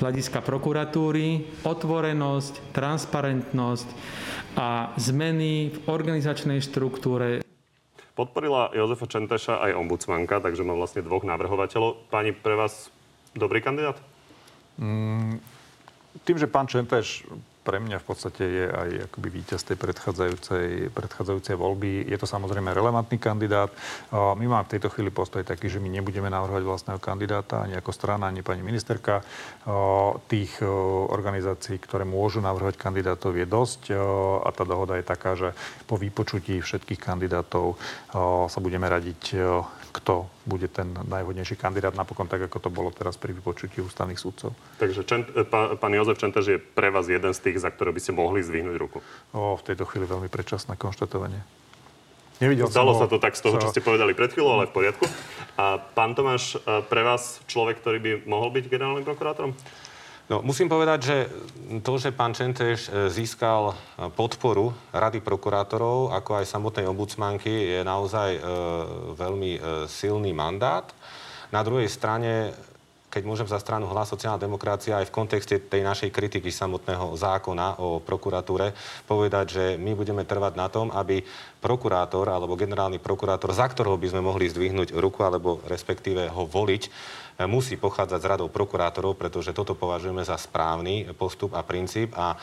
hľadiska 0.00 0.40
prokuratúry, 0.40 1.60
otvorenosť, 1.68 2.72
transparentnosť 2.72 3.88
a 4.56 4.96
zmeny 4.96 5.70
v 5.70 5.78
organizačnej 5.84 6.64
štruktúre. 6.64 7.49
Podporila 8.18 8.74
Jozefa 8.74 9.06
Čenteša 9.06 9.62
aj 9.62 9.78
ombudsmanka, 9.78 10.42
takže 10.42 10.66
má 10.66 10.74
vlastne 10.74 11.00
dvoch 11.00 11.22
navrhovateľov. 11.22 12.10
Pani, 12.10 12.34
pre 12.34 12.58
vás 12.58 12.90
dobrý 13.38 13.62
kandidát? 13.62 13.96
Mm, 14.80 15.38
tým, 16.26 16.36
že 16.36 16.50
pán 16.50 16.66
Čenteš 16.66 17.24
pre 17.60 17.76
mňa 17.76 18.00
v 18.00 18.06
podstate 18.08 18.42
je 18.42 18.66
aj 18.66 18.90
akoby 19.12 19.28
víťaz 19.28 19.68
tej 19.68 19.76
predchádzajúcej, 19.76 20.90
predchádzajúcej 20.96 21.56
voľby. 21.60 22.08
Je 22.08 22.16
to 22.16 22.24
samozrejme 22.24 22.72
relevantný 22.72 23.20
kandidát. 23.20 23.68
My 24.12 24.44
máme 24.48 24.64
v 24.64 24.72
tejto 24.76 24.88
chvíli 24.88 25.12
postoj 25.12 25.44
taký, 25.44 25.68
že 25.68 25.76
my 25.76 25.92
nebudeme 25.92 26.32
navrhovať 26.32 26.64
vlastného 26.64 27.00
kandidáta 27.00 27.68
ani 27.68 27.76
ako 27.76 27.92
strana, 27.92 28.32
ani 28.32 28.40
pani 28.40 28.64
ministerka. 28.64 29.20
Tých 30.24 30.64
organizácií, 31.12 31.76
ktoré 31.76 32.08
môžu 32.08 32.40
navrhovať 32.40 32.80
kandidátov 32.80 33.36
je 33.36 33.44
dosť 33.44 33.92
a 34.40 34.48
tá 34.56 34.64
dohoda 34.64 34.96
je 34.96 35.04
taká, 35.04 35.36
že 35.36 35.52
po 35.84 36.00
vypočutí 36.00 36.64
všetkých 36.64 37.00
kandidátov 37.00 37.76
sa 38.48 38.58
budeme 38.64 38.88
radiť 38.88 39.36
kto 39.90 40.30
bude 40.46 40.70
ten 40.70 40.94
najvhodnejší 40.94 41.58
kandidát, 41.58 41.92
napokon 41.98 42.30
tak, 42.30 42.46
ako 42.46 42.58
to 42.62 42.70
bolo 42.70 42.94
teraz 42.94 43.18
pri 43.18 43.34
vypočutí 43.34 43.82
ústavných 43.82 44.16
súdcov. 44.16 44.54
Takže 44.78 45.02
Čent, 45.04 45.26
pán, 45.50 45.76
pán 45.76 45.92
Jozef 45.92 46.16
Čentež 46.16 46.46
je 46.46 46.58
pre 46.62 46.94
vás 46.94 47.10
jeden 47.10 47.34
z 47.34 47.40
tých, 47.42 47.58
za 47.58 47.68
ktoré 47.74 47.90
by 47.90 48.00
ste 48.00 48.14
mohli 48.14 48.40
zdvihnúť 48.40 48.76
ruku? 48.78 49.02
O, 49.34 49.58
v 49.58 49.62
tejto 49.66 49.84
chvíli 49.90 50.06
veľmi 50.06 50.30
predčasné 50.30 50.78
konštatovanie. 50.78 51.42
Nevidel 52.40 52.72
Stalo 52.72 52.96
sa 52.96 53.04
to 53.04 53.20
tak 53.20 53.36
z 53.36 53.44
toho, 53.44 53.60
čo 53.60 53.68
ste 53.68 53.84
povedali 53.84 54.16
pred 54.16 54.32
chvíľou, 54.32 54.56
ale 54.56 54.64
v 54.64 54.72
poriadku. 54.72 55.04
A 55.60 55.76
pán 55.76 56.16
Tomáš, 56.16 56.56
pre 56.88 57.04
vás 57.04 57.36
človek, 57.44 57.84
ktorý 57.84 58.00
by 58.00 58.10
mohol 58.24 58.48
byť 58.48 58.64
generálnym 58.64 59.04
prokurátorom? 59.04 59.52
No, 60.30 60.46
musím 60.46 60.70
povedať, 60.70 60.98
že 61.02 61.16
to, 61.82 61.98
že 61.98 62.14
pán 62.14 62.30
Čenteš 62.30 62.86
e, 62.86 63.10
získal 63.10 63.74
e, 63.74 64.14
podporu 64.14 64.70
Rady 64.94 65.18
prokurátorov, 65.26 66.14
ako 66.14 66.38
aj 66.38 66.46
samotnej 66.46 66.86
ombudsmanky, 66.86 67.50
je 67.50 67.80
naozaj 67.82 68.38
e, 68.38 68.40
veľmi 69.18 69.50
e, 69.58 69.60
silný 69.90 70.30
mandát. 70.30 70.86
Na 71.50 71.66
druhej 71.66 71.90
strane 71.90 72.54
keď 73.10 73.26
môžem 73.26 73.50
za 73.50 73.58
stranu 73.58 73.90
hlas 73.90 74.06
sociálna 74.06 74.38
demokracia 74.38 75.02
aj 75.02 75.10
v 75.10 75.16
kontexte 75.18 75.58
tej 75.58 75.82
našej 75.82 76.14
kritiky 76.14 76.46
samotného 76.54 77.18
zákona 77.18 77.82
o 77.82 77.98
prokuratúre 77.98 78.70
povedať, 79.10 79.46
že 79.50 79.64
my 79.74 79.98
budeme 79.98 80.22
trvať 80.22 80.54
na 80.54 80.70
tom, 80.70 80.94
aby 80.94 81.18
prokurátor 81.58 82.30
alebo 82.30 82.54
generálny 82.54 83.02
prokurátor, 83.02 83.50
za 83.50 83.66
ktorého 83.66 83.98
by 83.98 84.14
sme 84.14 84.22
mohli 84.22 84.46
zdvihnúť 84.46 84.94
ruku 84.94 85.26
alebo 85.26 85.58
respektíve 85.66 86.30
ho 86.30 86.46
voliť, 86.46 86.82
musí 87.46 87.76
pochádzať 87.76 88.20
z 88.20 88.30
radou 88.36 88.48
prokurátorov, 88.52 89.16
pretože 89.16 89.56
toto 89.56 89.72
považujeme 89.72 90.20
za 90.20 90.36
správny 90.36 91.14
postup 91.16 91.56
a 91.56 91.64
princíp 91.64 92.12
a 92.16 92.34
e, 92.34 92.36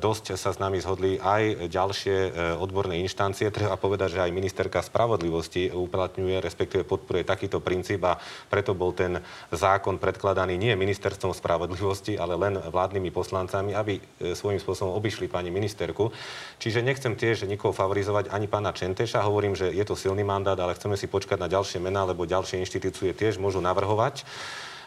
dosť 0.00 0.32
sa 0.40 0.56
s 0.56 0.58
nami 0.58 0.80
zhodli 0.80 1.20
aj 1.20 1.68
ďalšie 1.68 2.16
e, 2.16 2.30
odborné 2.56 3.04
inštancie. 3.04 3.52
Treba 3.52 3.76
povedať, 3.76 4.16
že 4.16 4.24
aj 4.24 4.32
ministerka 4.32 4.80
spravodlivosti 4.80 5.68
uplatňuje, 5.68 6.40
respektíve 6.40 6.88
podporuje 6.88 7.28
takýto 7.28 7.60
princíp 7.60 8.00
a 8.08 8.16
preto 8.48 8.72
bol 8.72 8.96
ten 8.96 9.20
zákon 9.52 10.00
predkladaný 10.00 10.56
nie 10.56 10.72
ministerstvom 10.72 11.36
spravodlivosti, 11.36 12.16
ale 12.16 12.40
len 12.40 12.56
vládnymi 12.56 13.12
poslancami, 13.12 13.76
aby 13.76 14.00
e, 14.00 14.32
svojím 14.32 14.56
spôsobom 14.56 14.96
obišli 14.96 15.28
pani 15.28 15.52
ministerku. 15.52 16.08
Čiže 16.56 16.80
nechcem 16.80 17.12
tiež 17.12 17.44
nikoho 17.44 17.76
favorizovať, 17.76 18.32
ani 18.32 18.48
pána 18.48 18.72
Čenteša. 18.72 19.20
Hovorím, 19.28 19.52
že 19.52 19.68
je 19.68 19.84
to 19.84 19.92
silný 19.92 20.24
mandát, 20.24 20.56
ale 20.56 20.72
chceme 20.80 20.96
si 20.96 21.04
počkať 21.04 21.36
na 21.36 21.48
ďalšie 21.52 21.76
mená, 21.76 22.08
lebo 22.08 22.24
ďalšie 22.24 22.56
inštitúcie 22.64 23.12
tiež 23.12 23.36
môžu 23.36 23.60
navrhovať 23.60 24.24
E, 24.24 24.77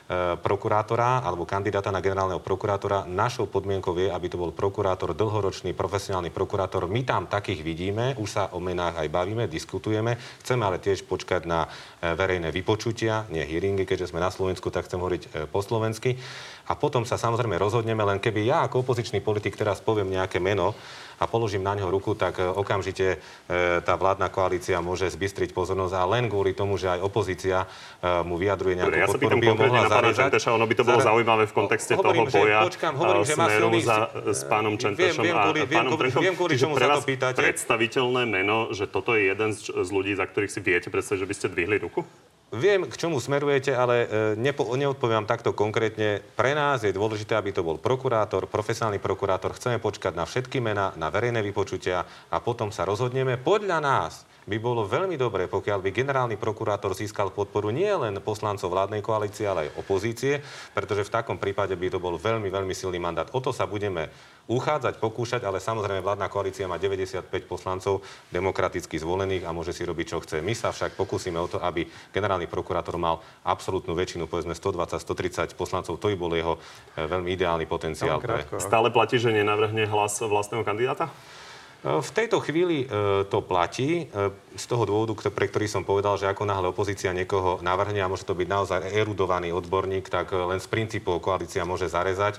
prokurátora 0.42 1.24
alebo 1.24 1.48
kandidáta 1.48 1.88
na 1.94 2.04
generálneho 2.04 2.44
prokurátora. 2.44 3.08
Našou 3.08 3.48
podmienkou 3.48 3.96
je, 3.96 4.12
aby 4.12 4.28
to 4.28 4.36
bol 4.36 4.52
prokurátor, 4.52 5.16
dlhoročný 5.16 5.72
profesionálny 5.72 6.34
prokurátor. 6.34 6.90
My 6.92 7.08
tam 7.08 7.32
takých 7.32 7.64
vidíme, 7.64 8.18
už 8.20 8.30
sa 8.30 8.44
o 8.52 8.60
menách 8.60 9.00
aj 9.00 9.08
bavíme, 9.08 9.48
diskutujeme. 9.48 10.20
Chceme 10.44 10.68
ale 10.68 10.84
tiež 10.84 11.08
počkať 11.08 11.48
na 11.48 11.66
e, 11.66 12.12
verejné 12.12 12.52
vypočutia, 12.52 13.30
nie 13.32 13.46
hearingy, 13.46 13.88
keďže 13.88 14.12
sme 14.12 14.20
na 14.20 14.34
Slovensku, 14.34 14.68
tak 14.68 14.90
chcem 14.90 15.00
hovoriť 15.00 15.24
e, 15.24 15.30
po 15.48 15.64
slovensky. 15.64 16.20
A 16.68 16.76
potom 16.76 17.08
sa 17.08 17.16
samozrejme 17.16 17.56
rozhodneme, 17.60 18.04
len 18.04 18.20
keby 18.20 18.48
ja 18.48 18.68
ako 18.68 18.84
opozičný 18.84 19.24
politik 19.24 19.56
teraz 19.56 19.80
poviem 19.80 20.12
nejaké 20.12 20.44
meno, 20.44 20.76
a 21.22 21.30
položím 21.30 21.62
na 21.62 21.78
ňo 21.78 21.94
ruku, 21.94 22.18
tak 22.18 22.42
okamžite 22.42 23.22
tá 23.86 23.94
vládna 23.94 24.34
koalícia 24.34 24.82
môže 24.82 25.06
zbystriť 25.14 25.54
pozornosť 25.54 25.94
a 25.94 26.04
len 26.10 26.26
kvôli 26.26 26.58
tomu, 26.58 26.82
že 26.82 26.90
aj 26.98 27.00
opozícia 27.06 27.70
mu 28.26 28.42
vyjadruje 28.42 28.82
nejakú 28.82 28.90
Dobre, 28.90 29.06
ja 29.06 29.08
podporu, 29.08 29.38
by 29.38 29.48
mohla 29.54 29.86
pána 29.86 30.10
Čenteša, 30.18 30.50
ono 30.58 30.66
by 30.66 30.74
to 30.74 30.84
bolo 30.84 31.00
zaujímavé 31.06 31.44
v 31.46 31.54
kontexte 31.54 31.94
hovorím, 31.94 32.26
toho 32.26 32.42
boja 32.42 32.60
že, 32.66 32.68
počkám, 32.74 32.94
hovorím, 32.98 33.24
že 33.30 33.36
má 33.38 33.48
silný... 33.54 33.80
za, 33.86 33.98
s 34.34 34.42
pánom 34.50 34.74
Čentešom 34.82 35.22
viem, 35.22 35.30
viem, 35.30 35.46
kvôli, 35.46 35.60
a 35.62 35.66
pánom 35.70 35.92
Trenkom. 35.94 36.22
Viem, 36.26 36.36
kvôli 36.36 36.56
čomu 36.58 36.74
sa 36.82 36.98
to 36.98 37.06
pýtate. 37.06 37.38
predstaviteľné 37.38 38.24
meno, 38.26 38.74
že 38.74 38.90
toto 38.90 39.14
je 39.14 39.30
jeden 39.30 39.54
z, 39.54 39.62
z 39.70 39.90
ľudí, 39.94 40.18
za 40.18 40.26
ktorých 40.26 40.50
si 40.50 40.60
viete 40.66 40.90
predstaviť, 40.90 41.22
že 41.22 41.28
by 41.30 41.36
ste 41.38 41.48
dvihli 41.54 41.78
ruku? 41.86 42.02
Viem, 42.52 42.84
k 42.84 43.00
čomu 43.00 43.16
smerujete, 43.24 43.72
ale 43.72 43.96
e, 44.04 44.08
nepo, 44.36 44.68
neodpoviem 44.76 45.24
takto 45.24 45.56
konkrétne. 45.56 46.20
Pre 46.36 46.52
nás 46.52 46.84
je 46.84 46.92
dôležité, 46.92 47.40
aby 47.40 47.56
to 47.56 47.64
bol 47.64 47.80
prokurátor, 47.80 48.44
profesionálny 48.44 49.00
prokurátor. 49.00 49.56
Chceme 49.56 49.80
počkať 49.80 50.12
na 50.12 50.28
všetky 50.28 50.60
mená, 50.60 50.92
na 51.00 51.08
verejné 51.08 51.40
vypočutia 51.48 52.04
a 52.28 52.38
potom 52.44 52.68
sa 52.68 52.84
rozhodneme. 52.84 53.40
Podľa 53.40 53.80
nás 53.80 54.28
by 54.46 54.58
bolo 54.58 54.90
veľmi 54.90 55.18
dobré, 55.18 55.46
pokiaľ 55.46 55.80
by 55.86 55.90
generálny 55.94 56.36
prokurátor 56.38 56.98
získal 56.98 57.30
podporu 57.30 57.70
nie 57.70 57.90
len 57.90 58.18
poslancov 58.24 58.74
vládnej 58.74 59.06
koalície, 59.06 59.46
ale 59.46 59.70
aj 59.70 59.78
opozície, 59.78 60.42
pretože 60.74 61.06
v 61.06 61.14
takom 61.14 61.38
prípade 61.38 61.78
by 61.78 61.88
to 61.94 62.00
bol 62.02 62.18
veľmi, 62.18 62.50
veľmi 62.50 62.74
silný 62.74 62.98
mandát. 62.98 63.30
O 63.38 63.40
to 63.40 63.54
sa 63.54 63.70
budeme 63.70 64.10
uchádzať, 64.50 64.98
pokúšať, 64.98 65.46
ale 65.46 65.62
samozrejme 65.62 66.02
vládna 66.02 66.28
koalícia 66.28 66.66
má 66.66 66.82
95 66.82 67.30
poslancov 67.46 68.02
demokraticky 68.34 68.98
zvolených 68.98 69.46
a 69.46 69.54
môže 69.54 69.72
si 69.72 69.86
robiť, 69.86 70.06
čo 70.12 70.18
chce. 70.20 70.42
My 70.42 70.58
sa 70.58 70.74
však 70.74 70.98
pokúsime 70.98 71.38
o 71.38 71.46
to, 71.46 71.62
aby 71.62 71.86
generálny 72.10 72.50
prokurátor 72.50 72.98
mal 72.98 73.22
absolútnu 73.46 73.94
väčšinu, 73.94 74.26
povedzme 74.26 74.58
120-130 74.58 75.54
poslancov. 75.54 76.02
To 76.02 76.10
by 76.10 76.18
bol 76.18 76.34
jeho 76.34 76.54
eh, 76.58 77.06
veľmi 77.06 77.38
ideálny 77.38 77.70
potenciál. 77.70 78.18
Pre... 78.18 78.58
Stále 78.58 78.90
platí, 78.90 79.22
že 79.22 79.30
nenavrhne 79.30 79.86
hlas 79.86 80.18
vlastného 80.20 80.66
kandidáta? 80.66 81.14
V 81.82 82.10
tejto 82.14 82.38
chvíli 82.46 82.86
e, 82.86 82.88
to 83.26 83.42
platí 83.42 84.06
e, 84.06 84.30
z 84.54 84.66
toho 84.70 84.86
dôvodu, 84.86 85.18
pre 85.34 85.50
ktorý 85.50 85.66
som 85.66 85.82
povedal, 85.82 86.14
že 86.14 86.30
ako 86.30 86.46
náhle 86.46 86.70
opozícia 86.70 87.10
niekoho 87.10 87.58
navrhne 87.66 88.06
a 88.06 88.12
môže 88.12 88.22
to 88.22 88.38
byť 88.38 88.46
naozaj 88.46 88.80
erudovaný 88.94 89.50
odborník, 89.50 90.06
tak 90.06 90.30
e, 90.30 90.38
len 90.46 90.62
z 90.62 90.70
princípov 90.70 91.26
koalícia 91.26 91.66
môže 91.66 91.90
zarezať. 91.90 92.38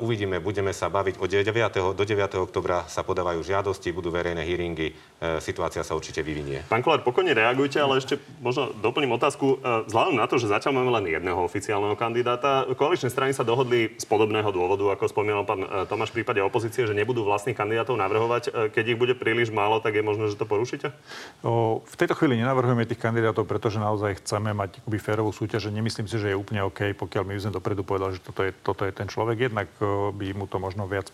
Uvidíme, 0.00 0.38
budeme 0.38 0.70
sa 0.76 0.92
baviť. 0.92 1.18
Od 1.18 1.28
9. 1.28 1.96
do 1.96 2.04
9. 2.04 2.44
oktobra 2.44 2.84
sa 2.86 3.00
podávajú 3.00 3.40
žiadosti, 3.40 3.90
budú 3.90 4.12
verejné 4.12 4.44
hearingy. 4.44 4.92
Situácia 5.40 5.80
sa 5.80 5.96
určite 5.96 6.20
vyvinie. 6.20 6.64
Pán 6.68 6.84
Kolár, 6.84 7.04
pokojne 7.04 7.32
reagujte, 7.36 7.80
ale 7.80 8.00
ešte 8.00 8.20
možno 8.40 8.72
doplním 8.78 9.16
otázku. 9.16 9.60
Vzhľadom 9.88 10.16
na 10.16 10.26
to, 10.30 10.38
že 10.40 10.52
zatiaľ 10.52 10.80
máme 10.80 10.90
len 11.00 11.10
jedného 11.10 11.40
oficiálneho 11.42 11.98
kandidáta, 11.98 12.68
koaličné 12.72 13.10
strany 13.10 13.32
sa 13.34 13.44
dohodli 13.44 13.96
z 13.98 14.04
podobného 14.06 14.48
dôvodu, 14.52 14.94
ako 14.94 15.10
spomínal 15.10 15.44
pán 15.48 15.64
Tomáš 15.88 16.12
v 16.12 16.22
prípade 16.22 16.40
opozície, 16.44 16.84
že 16.84 16.96
nebudú 16.96 17.24
vlastných 17.24 17.56
kandidátov 17.56 17.96
navrhovať 17.96 18.70
keď 18.72 18.84
ich 18.84 18.98
bude 18.98 19.14
príliš 19.16 19.48
málo, 19.48 19.80
tak 19.80 19.96
je 19.96 20.04
možné, 20.04 20.28
že 20.28 20.36
to 20.36 20.44
porušíte? 20.44 20.92
O, 21.40 21.80
v 21.84 21.96
tejto 21.96 22.12
chvíli 22.16 22.36
nenavrhujeme 22.36 22.84
tých 22.84 23.00
kandidátov, 23.00 23.48
pretože 23.48 23.80
naozaj 23.80 24.20
chceme 24.20 24.52
mať 24.52 24.84
akoby 24.84 24.98
férovú 25.00 25.32
súťaž. 25.32 25.72
Nemyslím 25.72 26.06
si, 26.10 26.16
že 26.20 26.32
je 26.32 26.36
úplne 26.36 26.64
OK, 26.66 26.92
pokiaľ 26.96 27.22
my 27.24 27.32
sme 27.40 27.56
dopredu 27.56 27.82
povedali, 27.82 28.16
že 28.18 28.22
toto 28.24 28.40
je, 28.44 28.52
toto 28.60 28.82
je 28.84 28.92
ten 28.92 29.08
človek. 29.08 29.50
Jednak 29.50 29.69
by 30.16 30.26
mu 30.34 30.50
to 30.50 30.58
možno 30.58 30.90
viac 30.90 31.12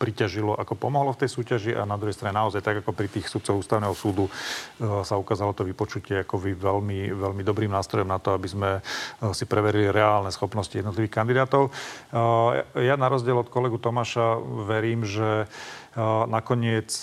priťažilo, 0.00 0.56
ako 0.56 0.80
pomohlo 0.80 1.12
v 1.12 1.20
tej 1.20 1.30
súťaži 1.36 1.76
a 1.76 1.84
na 1.84 2.00
druhej 2.00 2.16
strane 2.16 2.32
naozaj 2.32 2.64
tak 2.64 2.80
ako 2.80 2.96
pri 2.96 3.12
tých 3.12 3.28
sudcov 3.28 3.60
ústavného 3.60 3.92
súdu 3.92 4.32
sa 4.80 5.20
ukázalo 5.20 5.52
to 5.52 5.60
vypočutie 5.60 6.24
ako 6.24 6.40
vy 6.40 6.56
veľmi, 6.56 7.12
veľmi 7.12 7.44
dobrým 7.44 7.68
nástrojom 7.68 8.08
na 8.08 8.16
to, 8.16 8.32
aby 8.32 8.48
sme 8.48 8.70
si 9.36 9.44
preverili 9.44 9.92
reálne 9.92 10.32
schopnosti 10.32 10.72
jednotlivých 10.72 11.20
kandidátov. 11.20 11.68
Ja 12.80 12.96
na 12.96 13.12
rozdiel 13.12 13.44
od 13.44 13.52
kolegu 13.52 13.76
Tomáša 13.76 14.40
verím, 14.64 15.04
že 15.04 15.44
Nakoniec 16.30 17.02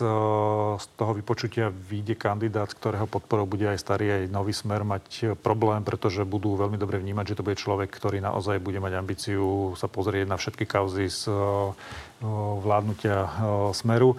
z 0.79 0.85
toho 0.95 1.11
vypočutia 1.11 1.67
vyjde 1.67 2.15
kandidát, 2.15 2.71
ktorého 2.71 3.03
podporou 3.03 3.43
bude 3.43 3.67
aj 3.67 3.83
starý, 3.83 4.23
aj 4.23 4.31
nový 4.31 4.55
smer 4.55 4.87
mať 4.87 5.35
problém, 5.43 5.83
pretože 5.83 6.23
budú 6.23 6.55
veľmi 6.55 6.79
dobre 6.79 6.95
vnímať, 7.03 7.35
že 7.35 7.35
to 7.35 7.43
bude 7.43 7.59
človek, 7.59 7.91
ktorý 7.91 8.23
naozaj 8.23 8.63
bude 8.63 8.79
mať 8.79 8.93
ambíciu 8.95 9.75
sa 9.75 9.91
pozrieť 9.91 10.31
na 10.31 10.39
všetky 10.39 10.63
kauzy 10.63 11.11
z 11.11 11.27
vládnutia 12.63 13.27
smeru. 13.75 14.15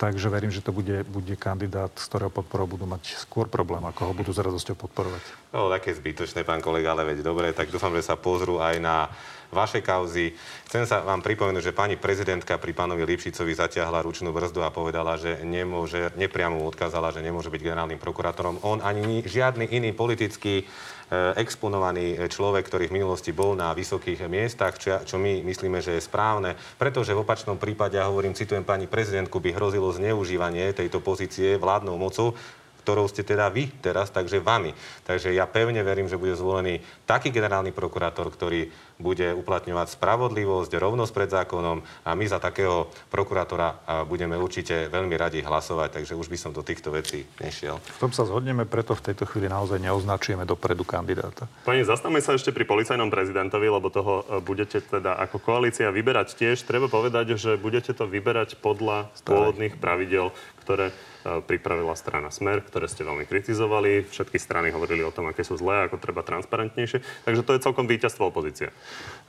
Takže 0.00 0.32
verím, 0.32 0.48
že 0.48 0.64
to 0.64 0.72
bude, 0.72 1.04
bude 1.12 1.36
kandidát, 1.36 1.92
z 1.92 2.08
ktorého 2.08 2.32
podporou 2.32 2.64
budú 2.64 2.88
mať 2.88 3.20
skôr 3.20 3.52
problém, 3.52 3.84
ako 3.84 4.08
ho 4.08 4.16
budú 4.16 4.32
s 4.32 4.40
radosťou 4.40 4.72
podporovať. 4.72 5.52
No, 5.52 5.68
také 5.68 5.92
zbytočné, 5.92 6.40
pán 6.40 6.64
kolega, 6.64 6.96
ale 6.96 7.04
veď 7.04 7.20
dobre, 7.20 7.52
tak 7.52 7.68
dúfam, 7.68 7.92
že 7.92 8.08
sa 8.08 8.16
pozrú 8.16 8.64
aj 8.64 8.80
na 8.80 9.12
vaše 9.50 9.82
kauzy. 9.82 10.34
Chcem 10.70 10.86
sa 10.86 11.02
vám 11.02 11.20
pripomenúť, 11.20 11.70
že 11.70 11.76
pani 11.76 11.98
prezidentka 11.98 12.56
pri 12.56 12.72
pánovi 12.74 13.02
Lipšicovi 13.04 13.52
zatiahla 13.54 14.02
ručnú 14.02 14.30
brzdu 14.30 14.62
a 14.62 14.74
povedala, 14.74 15.18
že 15.18 15.42
nemôže, 15.42 16.14
nepriamo 16.14 16.62
odkázala, 16.66 17.10
že 17.14 17.22
nemôže 17.22 17.50
byť 17.50 17.60
generálnym 17.60 18.00
prokurátorom. 18.00 18.62
On 18.62 18.78
ani 18.80 19.26
žiadny 19.26 19.70
iný 19.70 19.90
politický 19.94 20.64
Eh, 21.10 21.42
exponovaný 21.42 22.30
človek, 22.30 22.70
ktorý 22.70 22.86
v 22.86 23.02
minulosti 23.02 23.34
bol 23.34 23.58
na 23.58 23.74
vysokých 23.74 24.30
miestach, 24.30 24.78
čo, 24.78 25.02
čo 25.02 25.18
my 25.18 25.42
myslíme, 25.42 25.82
že 25.82 25.98
je 25.98 26.06
správne, 26.06 26.54
pretože 26.78 27.10
v 27.10 27.26
opačnom 27.26 27.58
prípade, 27.58 27.98
ja 27.98 28.06
hovorím, 28.06 28.38
citujem 28.38 28.62
pani 28.62 28.86
prezidentku, 28.86 29.42
by 29.42 29.50
hrozilo 29.50 29.90
zneužívanie 29.90 30.70
tejto 30.70 31.02
pozície 31.02 31.58
vládnou 31.58 31.98
mocou, 31.98 32.38
ktorou 32.80 33.04
ste 33.06 33.20
teda 33.20 33.52
vy 33.52 33.68
teraz, 33.84 34.08
takže 34.08 34.40
vami. 34.40 34.72
Takže 35.04 35.36
ja 35.36 35.44
pevne 35.44 35.84
verím, 35.84 36.08
že 36.08 36.16
bude 36.16 36.32
zvolený 36.32 36.80
taký 37.04 37.28
generálny 37.28 37.76
prokurátor, 37.76 38.32
ktorý 38.32 38.72
bude 39.00 39.32
uplatňovať 39.32 39.96
spravodlivosť, 39.96 40.72
rovnosť 40.76 41.12
pred 41.12 41.30
zákonom 41.32 41.80
a 42.04 42.10
my 42.12 42.24
za 42.28 42.36
takého 42.36 42.92
prokurátora 43.08 44.04
budeme 44.04 44.36
určite 44.36 44.92
veľmi 44.92 45.16
radi 45.16 45.40
hlasovať, 45.40 46.00
takže 46.00 46.14
už 46.16 46.28
by 46.28 46.36
som 46.36 46.52
do 46.52 46.60
týchto 46.60 46.92
vecí 46.92 47.24
nešiel. 47.40 47.80
V 47.80 48.00
tom 48.08 48.12
sa 48.12 48.28
zhodneme, 48.28 48.68
preto 48.68 48.92
v 48.92 49.10
tejto 49.10 49.24
chvíli 49.24 49.48
naozaj 49.48 49.80
neoznačujeme 49.80 50.44
dopredu 50.44 50.84
kandidáta. 50.84 51.48
Pani, 51.64 51.82
zastavme 51.82 52.20
sa 52.20 52.36
ešte 52.36 52.52
pri 52.52 52.68
policajnom 52.68 53.08
prezidentovi, 53.08 53.66
lebo 53.72 53.88
toho 53.88 54.22
e, 54.28 54.44
budete 54.44 54.84
teda 54.84 55.16
ako 55.16 55.40
koalícia 55.40 55.88
vyberať 55.88 56.36
tiež. 56.36 56.62
Treba 56.68 56.86
povedať, 56.86 57.40
že 57.40 57.56
budete 57.56 57.96
to 57.96 58.04
vyberať 58.04 58.60
podľa 58.60 59.08
pôvodných 59.24 59.80
pravidel, 59.80 60.30
ktoré 60.60 60.92
e, 60.92 60.94
pripravila 61.40 61.96
strana 61.96 62.28
Smer, 62.28 62.60
ktoré 62.62 62.86
ste 62.86 63.02
veľmi 63.02 63.24
kritizovali. 63.24 64.06
Všetky 64.06 64.36
strany 64.36 64.68
hovorili 64.70 65.02
o 65.02 65.10
tom, 65.10 65.26
aké 65.26 65.42
sú 65.42 65.56
zlé, 65.56 65.88
ako 65.88 65.96
treba 65.96 66.20
transparentnejšie. 66.20 67.24
Takže 67.24 67.42
to 67.42 67.52
je 67.56 67.64
celkom 67.64 67.88
víťazstvo 67.88 68.28
opozície. 68.28 68.68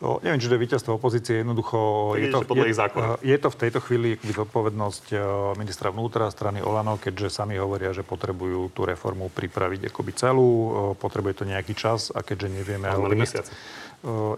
No, 0.03 0.19
neviem, 0.19 0.43
či 0.43 0.51
to 0.51 0.55
je 0.59 0.65
víťazstvo 0.67 0.91
opozície. 0.99 1.41
Jednoducho 1.41 2.13
je 2.19 2.27
to, 2.29 2.43
je, 2.43 2.75
je 3.23 3.37
to 3.39 3.49
v 3.49 3.57
tejto 3.57 3.79
chvíli 3.79 4.19
zodpovednosť 4.19 5.05
e, 5.13 5.17
ministra 5.55 5.89
vnútra 5.89 6.27
strany 6.29 6.59
Olano, 6.59 6.99
keďže 6.99 7.31
sami 7.31 7.55
hovoria, 7.55 7.95
že 7.95 8.03
potrebujú 8.03 8.73
tú 8.75 8.83
reformu 8.83 9.31
pripraviť 9.31 9.93
akoby 9.93 10.11
celú. 10.13 10.49
E, 10.49 10.69
potrebuje 10.99 11.41
to 11.41 11.43
nejaký 11.47 11.73
čas 11.73 12.11
a 12.11 12.19
keďže 12.21 12.49
nevieme... 12.51 12.91
Ale 12.91 13.15
e, 13.15 13.27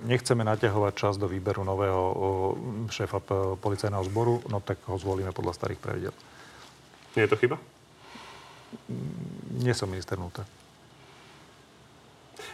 nechceme 0.04 0.44
naťahovať 0.44 0.94
čas 0.94 1.16
do 1.16 1.32
výberu 1.32 1.64
nového 1.64 2.04
šéfa 2.92 3.24
policajného 3.58 4.04
zboru, 4.12 4.44
no 4.52 4.60
tak 4.60 4.84
ho 4.92 5.00
zvolíme 5.00 5.32
podľa 5.32 5.56
starých 5.56 5.80
pravidel. 5.80 6.16
Nie 7.16 7.24
je 7.26 7.30
to 7.30 7.38
chyba? 7.38 7.58
Nie 9.54 9.74
som 9.78 9.90
minister 9.90 10.18
vnútra. 10.18 10.46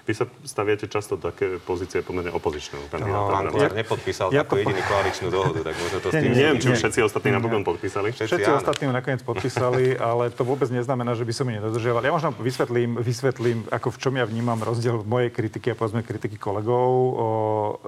Vy 0.07 0.13
sa 0.17 0.25
staviate 0.45 0.89
často 0.89 1.17
také 1.19 1.61
pozície 1.61 2.01
pomerne 2.01 2.33
opozičného 2.33 2.89
kandidáta. 2.89 3.19
No, 3.19 3.29
pán 3.29 3.45
Kolár 3.53 3.73
nepodpísal 3.77 4.33
ja 4.33 4.41
takú 4.41 4.61
jediný 4.61 4.81
koaličnú 4.85 5.27
dohodu, 5.29 5.59
tak 5.65 5.75
možno 5.77 5.97
to 6.01 6.07
s 6.09 6.13
tým... 6.17 6.31
Neviem, 6.33 6.57
či 6.57 6.67
už 6.71 6.77
všetci 6.81 6.99
ostatní 7.05 7.29
napokon 7.35 7.63
podpísali. 7.67 8.07
Všetci, 8.13 8.29
všetci 8.29 8.51
ostatní 8.51 8.85
nakoniec 8.89 9.21
podpísali, 9.21 9.97
ale 9.97 10.33
to 10.33 10.41
vôbec 10.47 10.69
neznamená, 10.73 11.13
že 11.13 11.25
by 11.27 11.33
som 11.35 11.45
ich 11.51 11.57
nedodržiaval. 11.61 12.01
Ja 12.01 12.13
možno 12.15 12.33
vysvetlím, 12.37 12.97
vysvetlím, 12.99 13.57
ako 13.69 13.87
v 13.93 13.97
čom 14.01 14.13
ja 14.17 14.25
vnímam 14.25 14.59
rozdiel 14.61 14.99
v 15.01 15.07
mojej 15.07 15.29
kritiky 15.29 15.73
a 15.73 15.75
povedzme 15.77 16.01
kritiky 16.01 16.37
kolegov. 16.41 16.89
O, 16.89 17.25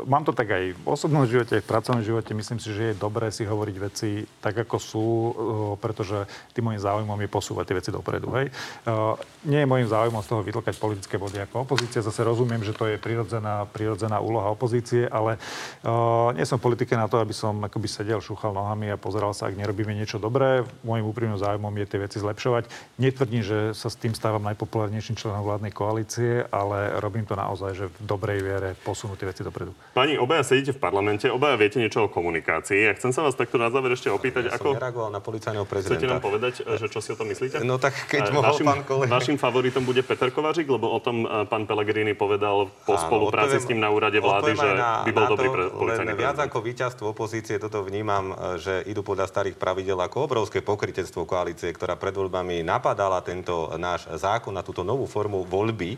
mám 0.06 0.22
to 0.28 0.36
tak 0.36 0.52
aj 0.52 0.78
v 0.78 0.86
osobnom 0.86 1.26
živote, 1.26 1.58
aj 1.58 1.64
v 1.64 1.70
pracovnom 1.70 2.04
živote. 2.06 2.32
Myslím 2.38 2.60
si, 2.62 2.70
že 2.70 2.94
je 2.94 3.00
dobré 3.00 3.34
si 3.34 3.44
hovoriť 3.48 3.76
veci 3.82 4.26
tak, 4.44 4.62
ako 4.68 4.78
sú, 4.78 5.02
o, 5.02 5.34
pretože 5.80 6.30
tým 6.54 6.70
môjim 6.70 6.82
záujmom 6.82 7.18
je 7.18 7.30
posúvať 7.30 7.66
tie 7.72 7.78
veci 7.78 7.90
dopredu. 7.90 8.30
Hej. 8.38 8.48
O, 8.86 9.18
nie 9.50 9.62
je 9.64 9.68
môjim 9.70 9.88
záujmom 9.90 10.22
z 10.22 10.30
toho 10.30 10.42
vytlkať 10.46 10.76
politické 10.78 11.16
body 11.18 11.44
ako 11.50 11.66
opozícia 11.82 12.06
zase 12.06 12.22
rozumiem, 12.22 12.62
že 12.62 12.78
to 12.78 12.86
je 12.86 13.02
prirodzená, 13.02 13.66
prirodzená 13.66 14.22
úloha 14.22 14.54
opozície, 14.54 15.10
ale 15.10 15.42
uh, 15.82 16.30
nie 16.38 16.46
som 16.46 16.62
politike 16.62 16.94
na 16.94 17.10
to, 17.10 17.18
aby 17.18 17.34
som 17.34 17.58
akoby 17.58 17.90
sedel, 17.90 18.22
šúchal 18.22 18.54
nohami 18.54 18.94
a 18.94 19.02
pozeral 19.02 19.34
sa, 19.34 19.50
ak 19.50 19.58
nerobíme 19.58 19.90
niečo 19.98 20.22
dobré. 20.22 20.62
Môjim 20.86 21.10
úprimným 21.10 21.42
záujmom 21.42 21.74
je 21.82 21.88
tie 21.90 21.98
veci 21.98 22.22
zlepšovať. 22.22 22.70
Netvrdím, 23.02 23.42
že 23.42 23.74
sa 23.74 23.90
s 23.90 23.98
tým 23.98 24.14
stávam 24.14 24.46
najpopulárnejším 24.46 25.18
členom 25.18 25.42
vládnej 25.42 25.74
koalície, 25.74 26.46
ale 26.54 27.02
robím 27.02 27.26
to 27.26 27.34
naozaj, 27.34 27.74
že 27.74 27.90
v 27.90 27.98
dobrej 28.06 28.46
viere 28.46 28.70
posunú 28.86 29.18
tie 29.18 29.26
veci 29.26 29.42
dopredu. 29.42 29.74
Pani, 29.98 30.22
obaja 30.22 30.46
sedíte 30.46 30.78
v 30.78 30.86
parlamente, 30.86 31.34
obaja 31.34 31.58
viete 31.58 31.82
niečo 31.82 32.06
o 32.06 32.14
komunikácii. 32.14 32.78
Ja 32.78 32.94
chcem 32.94 33.10
sa 33.10 33.26
vás 33.26 33.34
takto 33.34 33.58
na 33.58 33.74
záver 33.74 33.98
ešte 33.98 34.14
opýtať, 34.14 34.54
ja 34.54 34.62
ako... 34.62 34.78
Som 34.78 35.10
na 35.10 35.18
policajného 35.18 35.66
prezidenta. 35.66 35.98
Chcete 35.98 36.14
nám 36.14 36.22
povedať, 36.22 36.54
že 36.62 36.86
čo 36.94 37.02
si 37.02 37.10
o 37.10 37.18
tom 37.18 37.26
myslíte? 37.26 37.66
No 37.66 37.82
tak 37.82 37.98
keď 38.06 38.30
mohol 38.30 38.54
našim, 38.54 38.68
pán 38.70 38.84
kolega. 38.86 39.10
Vašim 39.18 39.38
favoritom 39.42 39.82
bude 39.82 40.06
Peter 40.06 40.30
Kovařík, 40.30 40.70
lebo 40.70 40.94
o 40.94 41.00
tom 41.02 41.26
pán 41.48 41.64
Pellegrini 41.72 42.12
povedal 42.12 42.68
po 42.84 43.00
Áno, 43.00 43.04
spolupráci 43.08 43.56
odpoviem, 43.56 43.64
s 43.64 43.70
ním 43.72 43.80
na 43.80 43.90
úrade 43.96 44.20
vlády, 44.20 44.60
že 44.60 44.70
na, 44.76 45.08
by 45.08 45.12
bol 45.16 45.26
dobrý 45.32 45.48
pre, 45.48 45.64
policajný 45.72 46.14
Viac 46.20 46.38
ako 46.44 46.58
víťazstvo 46.60 47.06
opozície. 47.16 47.56
Toto 47.64 47.80
vnímam, 47.88 48.36
e, 48.36 48.60
že 48.60 48.84
idú 48.92 49.00
podľa 49.08 49.32
starých 49.32 49.56
pravidel 49.56 49.96
ako 50.04 50.28
obrovské 50.28 50.60
pokritectvo 50.60 51.24
koalície, 51.24 51.72
ktorá 51.72 51.96
pred 51.96 52.12
voľbami 52.12 52.60
napadala 52.60 53.24
tento 53.24 53.72
náš 53.80 54.12
zákon 54.20 54.52
na 54.52 54.68
túto 54.68 54.84
novú 54.84 55.08
formu 55.08 55.48
voľby 55.48 55.96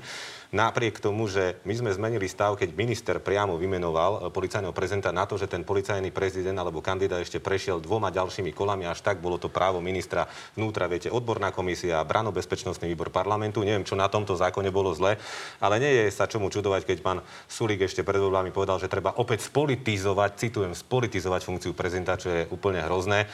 napriek 0.53 1.01
tomu, 1.01 1.25
že 1.25 1.57
my 1.65 1.73
sme 1.73 1.89
zmenili 1.89 2.29
stav, 2.29 2.53
keď 2.53 2.77
minister 2.77 3.17
priamo 3.17 3.57
vymenoval 3.57 4.29
e, 4.29 4.29
policajného 4.29 4.71
prezidenta 4.71 5.09
na 5.09 5.25
to, 5.25 5.35
že 5.35 5.49
ten 5.49 5.65
policajný 5.65 6.13
prezident 6.13 6.55
alebo 6.61 6.79
kandidát 6.79 7.25
ešte 7.25 7.41
prešiel 7.41 7.81
dvoma 7.81 8.13
ďalšími 8.13 8.53
kolami, 8.53 8.85
až 8.85 9.01
tak 9.01 9.17
bolo 9.17 9.41
to 9.41 9.49
právo 9.49 9.81
ministra 9.81 10.29
vnútra, 10.53 10.85
viete, 10.85 11.09
odborná 11.09 11.49
komisia, 11.49 12.05
branobezpečnostný 12.05 12.85
výbor 12.93 13.09
parlamentu, 13.09 13.65
neviem, 13.65 13.83
čo 13.83 13.97
na 13.97 14.05
tomto 14.05 14.37
zákone 14.37 14.69
bolo 14.69 14.93
zle, 14.93 15.17
ale 15.57 15.81
nie 15.81 15.89
je 16.05 16.13
sa 16.13 16.29
čomu 16.29 16.53
čudovať, 16.53 16.85
keď 16.85 16.97
pán 17.01 17.19
Sulík 17.49 17.89
ešte 17.89 18.05
pred 18.05 18.21
voľbami 18.21 18.53
povedal, 18.53 18.77
že 18.77 18.87
treba 18.87 19.17
opäť 19.17 19.49
spolitizovať, 19.49 20.37
citujem, 20.37 20.77
spolitizovať 20.77 21.41
funkciu 21.41 21.73
prezidenta, 21.73 22.21
čo 22.21 22.29
je 22.29 22.45
úplne 22.53 22.85
hrozné 22.85 23.25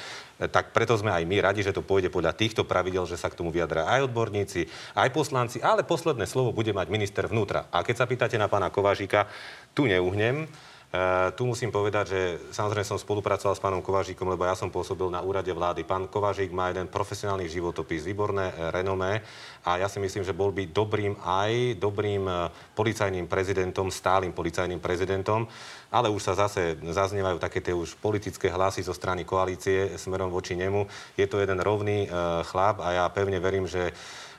tak 0.47 0.71
preto 0.71 0.95
sme 0.95 1.11
aj 1.11 1.27
my 1.27 1.43
radi, 1.43 1.67
že 1.67 1.75
to 1.75 1.83
pôjde 1.83 2.07
podľa 2.07 2.31
týchto 2.31 2.63
pravidel, 2.63 3.03
že 3.03 3.19
sa 3.19 3.27
k 3.27 3.35
tomu 3.35 3.51
vyjadria 3.51 3.83
aj 3.83 4.07
odborníci, 4.07 4.71
aj 4.95 5.11
poslanci, 5.11 5.59
ale 5.59 5.83
posledné 5.83 6.23
slovo 6.23 6.55
bude 6.55 6.71
mať 6.71 6.87
minister 6.87 7.27
vnútra. 7.27 7.67
A 7.75 7.83
keď 7.83 7.95
sa 7.99 8.07
pýtate 8.07 8.39
na 8.39 8.47
pána 8.47 8.71
Kovážika, 8.71 9.27
tu 9.75 9.83
neuhnem. 9.83 10.47
Uh, 10.89 11.29
tu 11.37 11.45
musím 11.45 11.69
povedať, 11.69 12.05
že 12.09 12.21
samozrejme 12.49 12.81
som 12.81 12.97
spolupracoval 12.97 13.53
s 13.53 13.61
pánom 13.61 13.77
Kovážikom, 13.77 14.25
lebo 14.25 14.41
ja 14.49 14.57
som 14.57 14.73
pôsobil 14.73 15.05
na 15.13 15.21
úrade 15.21 15.53
vlády. 15.53 15.85
Pán 15.85 16.09
Kovážik 16.09 16.49
má 16.49 16.73
jeden 16.73 16.89
profesionálny 16.89 17.45
životopis, 17.45 18.09
výborné 18.09 18.49
uh, 18.49 18.73
renomé 18.73 19.21
a 19.61 19.77
ja 19.77 19.85
si 19.85 20.01
myslím, 20.01 20.25
že 20.25 20.33
bol 20.33 20.49
by 20.49 20.65
dobrým 20.73 21.13
aj 21.21 21.77
dobrým 21.77 22.25
uh, 22.25 22.49
policajným 22.73 23.29
prezidentom, 23.29 23.93
stálym 23.93 24.33
policajným 24.33 24.81
prezidentom, 24.81 25.45
ale 25.93 26.09
už 26.09 26.25
sa 26.25 26.33
zase 26.49 26.81
zaznievajú 26.81 27.37
také 27.37 27.61
tie 27.61 27.77
už 27.77 27.93
politické 28.01 28.49
hlasy 28.49 28.81
zo 28.81 28.97
strany 28.97 29.29
koalície 29.29 29.93
smerom 29.93 30.33
voči 30.33 30.57
nemu. 30.57 30.89
Je 31.13 31.29
to 31.29 31.37
jeden 31.37 31.61
rovný 31.61 32.09
chlap 32.49 32.81
a 32.81 32.93
ja 32.93 33.05
pevne 33.09 33.41
verím, 33.41 33.65
že 33.65 33.93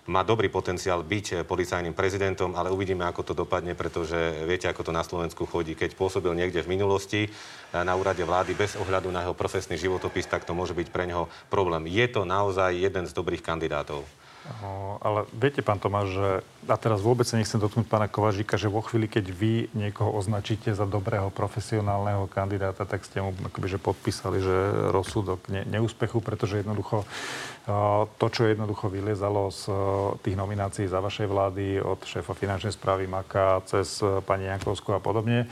má 0.09 0.25
dobrý 0.25 0.49
potenciál 0.49 1.05
byť 1.05 1.27
eh, 1.33 1.37
policajným 1.45 1.93
prezidentom, 1.93 2.57
ale 2.57 2.73
uvidíme, 2.73 3.05
ako 3.05 3.21
to 3.27 3.35
dopadne, 3.37 3.77
pretože 3.77 4.17
viete, 4.49 4.71
ako 4.71 4.89
to 4.89 4.93
na 4.95 5.05
Slovensku 5.05 5.45
chodí. 5.45 5.77
Keď 5.77 5.99
pôsobil 5.99 6.33
niekde 6.33 6.65
v 6.65 6.73
minulosti 6.73 7.29
eh, 7.29 7.31
na 7.85 7.93
úrade 7.99 8.25
vlády 8.25 8.57
bez 8.57 8.79
ohľadu 8.79 9.13
na 9.13 9.27
jeho 9.27 9.37
profesný 9.37 9.77
životopis, 9.77 10.31
tak 10.31 10.49
to 10.49 10.57
môže 10.57 10.73
byť 10.73 10.89
pre 10.89 11.05
neho 11.05 11.29
problém. 11.53 11.85
Je 11.91 12.07
to 12.09 12.25
naozaj 12.25 12.73
jeden 12.73 13.05
z 13.05 13.13
dobrých 13.13 13.45
kandidátov. 13.45 14.07
Ale 15.01 15.25
viete, 15.33 15.63
pán 15.63 15.79
Tomáš, 15.79 16.09
že, 16.13 16.29
a 16.67 16.77
teraz 16.77 17.01
vôbec 17.01 17.25
sa 17.25 17.39
nechcem 17.39 17.57
dotknúť 17.57 17.87
pána 17.89 18.11
Kovažíka, 18.11 18.59
že 18.61 18.67
vo 18.67 18.83
chvíli, 18.83 19.07
keď 19.07 19.25
vy 19.31 19.53
niekoho 19.73 20.13
označíte 20.13 20.75
za 20.75 20.85
dobrého 20.85 21.31
profesionálneho 21.31 22.27
kandidáta, 22.27 22.83
tak 22.85 23.07
ste 23.07 23.23
mu 23.23 23.33
akoby, 23.47 23.67
že 23.71 23.79
podpísali, 23.79 24.43
že 24.43 24.57
rozsudok 24.91 25.47
ne, 25.49 25.63
neúspechu, 25.69 26.19
pretože 26.19 26.61
jednoducho 26.61 27.07
to, 28.17 28.27
čo 28.33 28.49
jednoducho 28.49 28.89
vyliezalo 28.89 29.53
z 29.53 29.63
tých 30.25 30.35
nominácií 30.35 30.89
za 30.89 30.99
vašej 30.99 31.29
vlády 31.29 31.79
od 31.79 32.03
šéfa 32.03 32.33
finančnej 32.33 32.73
správy 32.73 33.05
Maka 33.07 33.63
cez 33.69 34.01
pani 34.25 34.49
Jankovskú 34.49 34.97
a 34.97 34.99
podobne. 34.99 35.47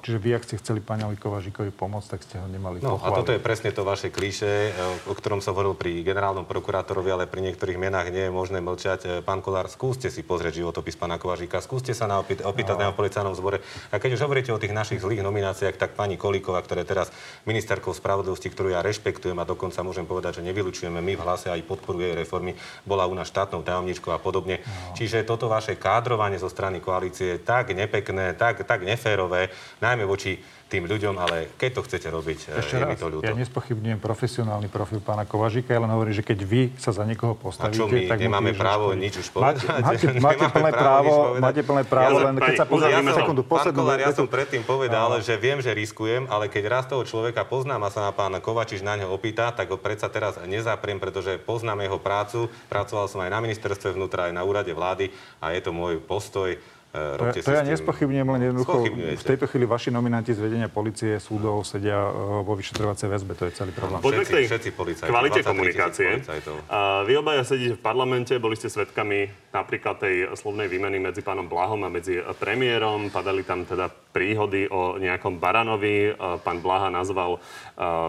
Čiže 0.00 0.18
vy, 0.18 0.30
ak 0.34 0.44
ste 0.48 0.58
chceli 0.58 0.80
pani 0.80 1.04
Kovažíkovi 1.04 1.70
pomôcť, 1.76 2.08
tak 2.08 2.20
ste 2.24 2.40
ho 2.40 2.48
nemali 2.48 2.80
No 2.80 2.96
pochváliť. 2.96 3.14
a 3.14 3.18
toto 3.20 3.30
je 3.36 3.40
presne 3.42 3.70
to 3.70 3.84
vaše 3.84 4.08
klíše, 4.08 4.72
o 5.06 5.14
ktorom 5.14 5.44
som 5.44 5.52
hovoril 5.54 5.76
pri 5.76 6.00
generálnom 6.02 6.48
prokurátorovi, 6.48 7.12
ale 7.12 7.30
pri 7.30 7.44
niektorých 7.52 7.78
menách 7.78 7.99
médiách 8.00 8.16
nie 8.16 8.24
je 8.28 8.32
možné 8.32 8.58
mlčať. 8.64 9.00
Pán 9.28 9.44
Kolár, 9.44 9.68
skúste 9.68 10.08
si 10.08 10.24
pozrieť 10.24 10.64
životopis 10.64 10.96
pána 10.96 11.20
Kovažíka, 11.20 11.60
skúste 11.60 11.92
sa 11.92 12.08
naopýtať, 12.08 12.48
opýtať 12.48 12.76
no. 12.80 12.88
na 12.88 12.96
policajnom 12.96 13.36
zbore. 13.36 13.60
A 13.92 14.00
keď 14.00 14.16
už 14.16 14.24
hovoríte 14.24 14.50
o 14.56 14.60
tých 14.60 14.72
našich 14.72 15.04
zlých 15.04 15.20
nomináciách, 15.20 15.76
tak 15.76 15.92
pani 15.92 16.16
Kolíková, 16.16 16.64
ktorá 16.64 16.80
je 16.80 16.88
teraz 16.88 17.12
ministerkou 17.44 17.92
spravodlivosti, 17.92 18.48
ktorú 18.48 18.72
ja 18.72 18.80
rešpektujem 18.80 19.36
a 19.36 19.44
dokonca 19.44 19.84
môžem 19.84 20.08
povedať, 20.08 20.40
že 20.40 20.46
nevylučujeme 20.48 20.96
my 20.96 21.12
v 21.12 21.20
hlase 21.20 21.52
aj 21.52 21.60
podporuje 21.68 22.16
reformy, 22.16 22.56
bola 22.88 23.04
u 23.04 23.12
nás 23.12 23.28
štátnou 23.28 23.60
tajomničkou 23.60 24.16
a 24.16 24.20
podobne. 24.22 24.64
No. 24.64 24.96
Čiže 24.96 25.28
toto 25.28 25.52
vaše 25.52 25.76
kádrovanie 25.76 26.40
zo 26.40 26.48
strany 26.48 26.80
koalície 26.80 27.36
je 27.36 27.44
tak 27.44 27.76
nepekné, 27.76 28.32
tak, 28.32 28.64
tak 28.64 28.80
neférové, 28.80 29.52
najmä 29.84 30.08
voči 30.08 30.40
tým 30.70 30.86
ľuďom, 30.86 31.14
ale 31.18 31.50
keď 31.58 31.70
to 31.76 31.80
chcete 31.82 32.06
robiť, 32.06 32.38
eh, 32.54 32.60
Ešte 32.62 32.78
je 32.78 32.82
raz, 32.86 32.88
mi 32.88 32.96
to 32.96 33.06
ľúto. 33.10 33.26
Ja 33.26 33.34
nespochybňujem 33.34 33.98
profesionálny 33.98 34.70
profil 34.70 35.02
pána 35.02 35.26
Kovažika, 35.26 35.74
ja 35.74 35.82
len 35.82 35.90
hovorím, 35.90 36.14
že 36.14 36.22
keď 36.22 36.38
vy 36.46 36.62
sa 36.78 36.94
za 36.94 37.02
niekoho 37.02 37.34
postavíte, 37.34 37.74
a 37.74 37.80
čo 37.82 37.90
my 37.90 38.06
tak 38.06 38.18
nemáme 38.22 38.54
právo 38.54 38.94
nič 38.94 39.18
už 39.18 39.34
povedať? 39.34 39.66
Máte, 39.66 39.82
máte, 39.82 40.06
máte 40.22 40.46
plné 40.46 40.70
právo, 40.70 41.12
máte 41.42 41.62
plné 41.66 41.82
právo, 41.82 42.16
ja 42.22 42.26
len 42.30 42.36
keď 42.38 42.54
sa 42.54 42.66
pozrieme 42.70 43.10
ja 43.10 43.18
sekundu, 43.18 43.42
poslednú 43.42 43.82
Kolár, 43.82 43.98
ja 43.98 44.14
som 44.14 44.30
predtým 44.30 44.62
povedal, 44.62 45.10
že 45.18 45.34
viem, 45.34 45.58
že 45.58 45.74
riskujem, 45.74 46.30
ale 46.30 46.46
keď 46.46 46.62
raz 46.70 46.84
toho 46.86 47.02
človeka 47.02 47.42
poznám 47.42 47.84
a 47.84 47.88
sa 47.90 48.06
ma 48.06 48.12
pán 48.14 48.38
Kovačiš 48.38 48.86
na 48.86 48.94
ňo 48.94 49.10
opýta, 49.10 49.50
tak 49.50 49.74
ho 49.74 49.76
predsa 49.76 50.06
teraz 50.06 50.38
nezapriem, 50.46 51.02
pretože 51.02 51.42
poznám 51.42 51.82
jeho 51.82 51.98
prácu. 51.98 52.46
Pracoval 52.70 53.10
som 53.10 53.18
aj 53.26 53.30
na 53.34 53.42
ministerstve 53.42 53.98
vnútra, 53.98 54.30
aj 54.30 54.36
na 54.38 54.46
úrade 54.46 54.70
vlády 54.70 55.10
a 55.42 55.50
je 55.50 55.60
to 55.64 55.74
môj 55.74 55.98
postoj 55.98 56.54
to, 56.90 57.24
to 57.46 57.50
ja 57.54 57.62
nespochybňujem, 57.62 58.26
len 58.26 58.40
jednoducho 58.50 58.90
v 59.14 59.22
tejto 59.22 59.46
chvíli 59.46 59.62
vaši 59.62 59.94
nominanti 59.94 60.34
z 60.34 60.42
vedenia 60.42 60.66
policie, 60.66 61.22
súdov 61.22 61.62
sedia 61.62 61.94
e, 61.94 62.42
vo 62.42 62.58
vyšetrovacej 62.58 63.06
väzbe. 63.06 63.32
To 63.38 63.46
je 63.46 63.52
celý 63.54 63.70
problém. 63.70 64.02
Poďme 64.02 64.26
k 64.26 64.42
tej 64.42 64.44
všetci, 64.50 64.70
všetci 64.74 65.06
kvalite 65.06 65.40
komunikácie. 65.46 66.18
A 66.66 67.06
vy 67.06 67.14
obaja 67.14 67.46
sedíte 67.46 67.78
v 67.78 67.82
parlamente, 67.82 68.34
boli 68.42 68.58
ste 68.58 68.66
svedkami 68.66 69.30
napríklad 69.54 70.02
tej 70.02 70.34
slovnej 70.34 70.66
výmeny 70.66 70.98
medzi 70.98 71.22
pánom 71.22 71.46
Blahom 71.46 71.86
a 71.86 71.90
medzi 71.90 72.18
premiérom. 72.42 73.14
Padali 73.14 73.46
tam 73.46 73.62
teda 73.62 73.86
príhody 74.10 74.66
o 74.66 74.98
nejakom 74.98 75.38
Baranovi. 75.38 76.18
Pán 76.42 76.58
Blaha 76.58 76.90
nazval 76.90 77.38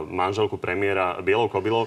manželku 0.10 0.58
premiéra 0.58 1.22
bielou 1.22 1.46
kobylou. 1.50 1.86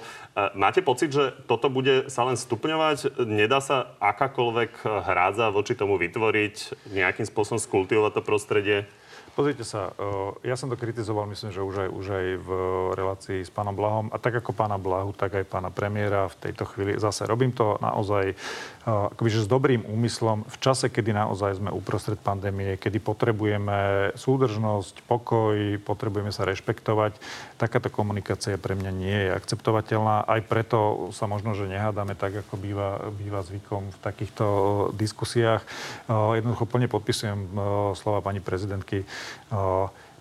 Máte 0.55 0.83
pocit, 0.83 1.11
že 1.11 1.35
toto 1.51 1.71
bude 1.71 2.07
sa 2.11 2.23
len 2.27 2.39
stupňovať? 2.39 3.19
Nedá 3.27 3.59
sa 3.59 3.95
akákoľvek 3.99 4.87
hrádza 4.87 5.51
voči 5.51 5.75
tomu 5.75 5.99
vytvoriť? 5.99 6.84
Nejakým 6.93 7.25
spôsobom 7.25 7.61
skultivovať 7.61 8.21
to 8.21 8.23
prostredie? 8.25 8.79
Pozrite 9.35 9.67
sa, 9.67 9.91
eh, 9.91 10.47
ja 10.47 10.55
som 10.55 10.71
to 10.71 10.79
kritizoval, 10.79 11.27
myslím, 11.27 11.51
že 11.51 11.59
už 11.59 11.75
aj, 11.75 11.89
už 11.91 12.07
aj 12.07 12.27
v 12.39 12.51
relácii 12.95 13.43
s 13.43 13.51
pánom 13.51 13.75
Blahom. 13.75 14.07
A 14.15 14.23
tak 14.23 14.39
ako 14.39 14.55
pána 14.55 14.79
Blahu, 14.79 15.11
tak 15.11 15.35
aj 15.35 15.51
pána 15.51 15.75
premiéra 15.75 16.31
v 16.31 16.39
tejto 16.39 16.63
chvíli 16.71 16.95
zase 17.03 17.27
robím 17.27 17.51
to 17.51 17.75
naozaj 17.83 18.39
akoby, 18.85 19.31
že 19.33 19.45
s 19.45 19.49
dobrým 19.49 19.83
úmyslom 19.89 20.45
v 20.45 20.57
čase, 20.61 20.93
kedy 20.93 21.17
naozaj 21.17 21.57
sme 21.57 21.73
uprostred 21.73 22.21
pandémie, 22.21 22.77
kedy 22.77 23.01
potrebujeme 23.01 24.13
súdržnosť, 24.13 25.09
pokoj, 25.09 25.81
potrebujeme 25.81 26.29
sa 26.29 26.45
rešpektovať. 26.45 27.17
Takáto 27.57 27.89
komunikácia 27.89 28.61
pre 28.61 28.77
mňa 28.77 28.93
nie 28.93 29.19
je 29.25 29.31
akceptovateľná. 29.33 30.29
Aj 30.29 30.41
preto 30.45 31.09
sa 31.17 31.25
možno, 31.25 31.57
že 31.57 31.65
nehádame 31.65 32.13
tak, 32.13 32.45
ako 32.45 32.61
býva, 32.61 33.09
býva 33.09 33.41
zvykom 33.41 33.89
v 33.89 33.99
takýchto 34.05 34.47
diskusiách. 34.93 35.65
Jednoducho 36.13 36.69
plne 36.69 36.87
podpisujem 36.93 37.57
slova 37.97 38.21
pani 38.21 38.45
prezidentky 38.45 39.09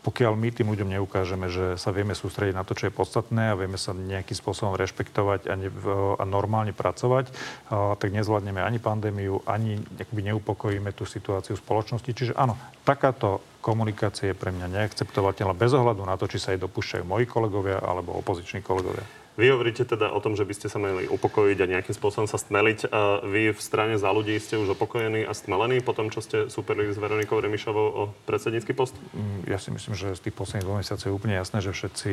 pokiaľ 0.04 0.36
my 0.36 0.52
tým 0.52 0.68
ľuďom 0.68 1.00
neukážeme, 1.00 1.48
že 1.48 1.80
sa 1.80 1.96
vieme 1.96 2.12
sústrediť 2.12 2.52
na 2.52 2.68
to, 2.68 2.76
čo 2.76 2.92
je 2.92 2.94
podstatné 2.94 3.56
a 3.56 3.58
vieme 3.58 3.80
sa 3.80 3.96
nejakým 3.96 4.36
spôsobom 4.36 4.76
rešpektovať 4.76 5.48
a, 5.48 5.56
ne, 5.56 5.72
a 6.20 6.24
normálne 6.28 6.76
pracovať, 6.76 7.32
a, 7.32 7.96
tak 7.96 8.12
nezvládneme 8.12 8.60
ani 8.60 8.84
pandémiu, 8.84 9.40
ani 9.48 9.80
neupokojíme 10.12 10.92
tú 10.92 11.08
situáciu 11.08 11.56
spoločnosti. 11.56 12.12
Čiže 12.12 12.36
áno, 12.36 12.60
takáto 12.84 13.40
komunikácia 13.64 14.36
je 14.36 14.38
pre 14.38 14.52
mňa 14.52 14.84
neakceptovateľná 14.84 15.56
bez 15.56 15.72
ohľadu 15.72 16.04
na 16.04 16.20
to, 16.20 16.28
či 16.28 16.36
sa 16.36 16.52
jej 16.52 16.60
dopúšťajú 16.60 17.08
moji 17.08 17.24
kolegovia 17.24 17.80
alebo 17.80 18.12
opoziční 18.20 18.60
kolegovia. 18.60 19.23
Vy 19.34 19.50
hovoríte 19.50 19.82
teda 19.82 20.14
o 20.14 20.22
tom, 20.22 20.38
že 20.38 20.46
by 20.46 20.54
ste 20.54 20.68
sa 20.70 20.78
mali 20.78 21.10
upokojiť 21.10 21.58
a 21.58 21.72
nejakým 21.78 21.96
spôsobom 21.98 22.30
sa 22.30 22.38
stmeliť. 22.38 22.94
Vy 23.26 23.58
v 23.58 23.62
strane 23.62 23.98
za 23.98 24.14
ľudí 24.14 24.38
ste 24.38 24.62
už 24.62 24.78
upokojení 24.78 25.26
a 25.26 25.34
stmelení 25.34 25.82
po 25.82 25.98
tom, 25.98 26.14
čo 26.14 26.22
ste 26.22 26.54
superili 26.54 26.94
s 26.94 27.02
Veronikou 27.02 27.42
Remišovou 27.42 27.88
o 27.98 28.02
predsednícky 28.30 28.78
post? 28.78 28.94
Mm, 29.18 29.50
ja 29.50 29.58
si 29.58 29.74
myslím, 29.74 29.98
že 29.98 30.14
z 30.14 30.30
tých 30.30 30.38
posledných 30.38 30.66
dvoch 30.66 30.80
mesiacov 30.86 31.06
je 31.10 31.18
úplne 31.18 31.36
jasné, 31.36 31.58
že 31.66 31.74
všetci 31.74 32.12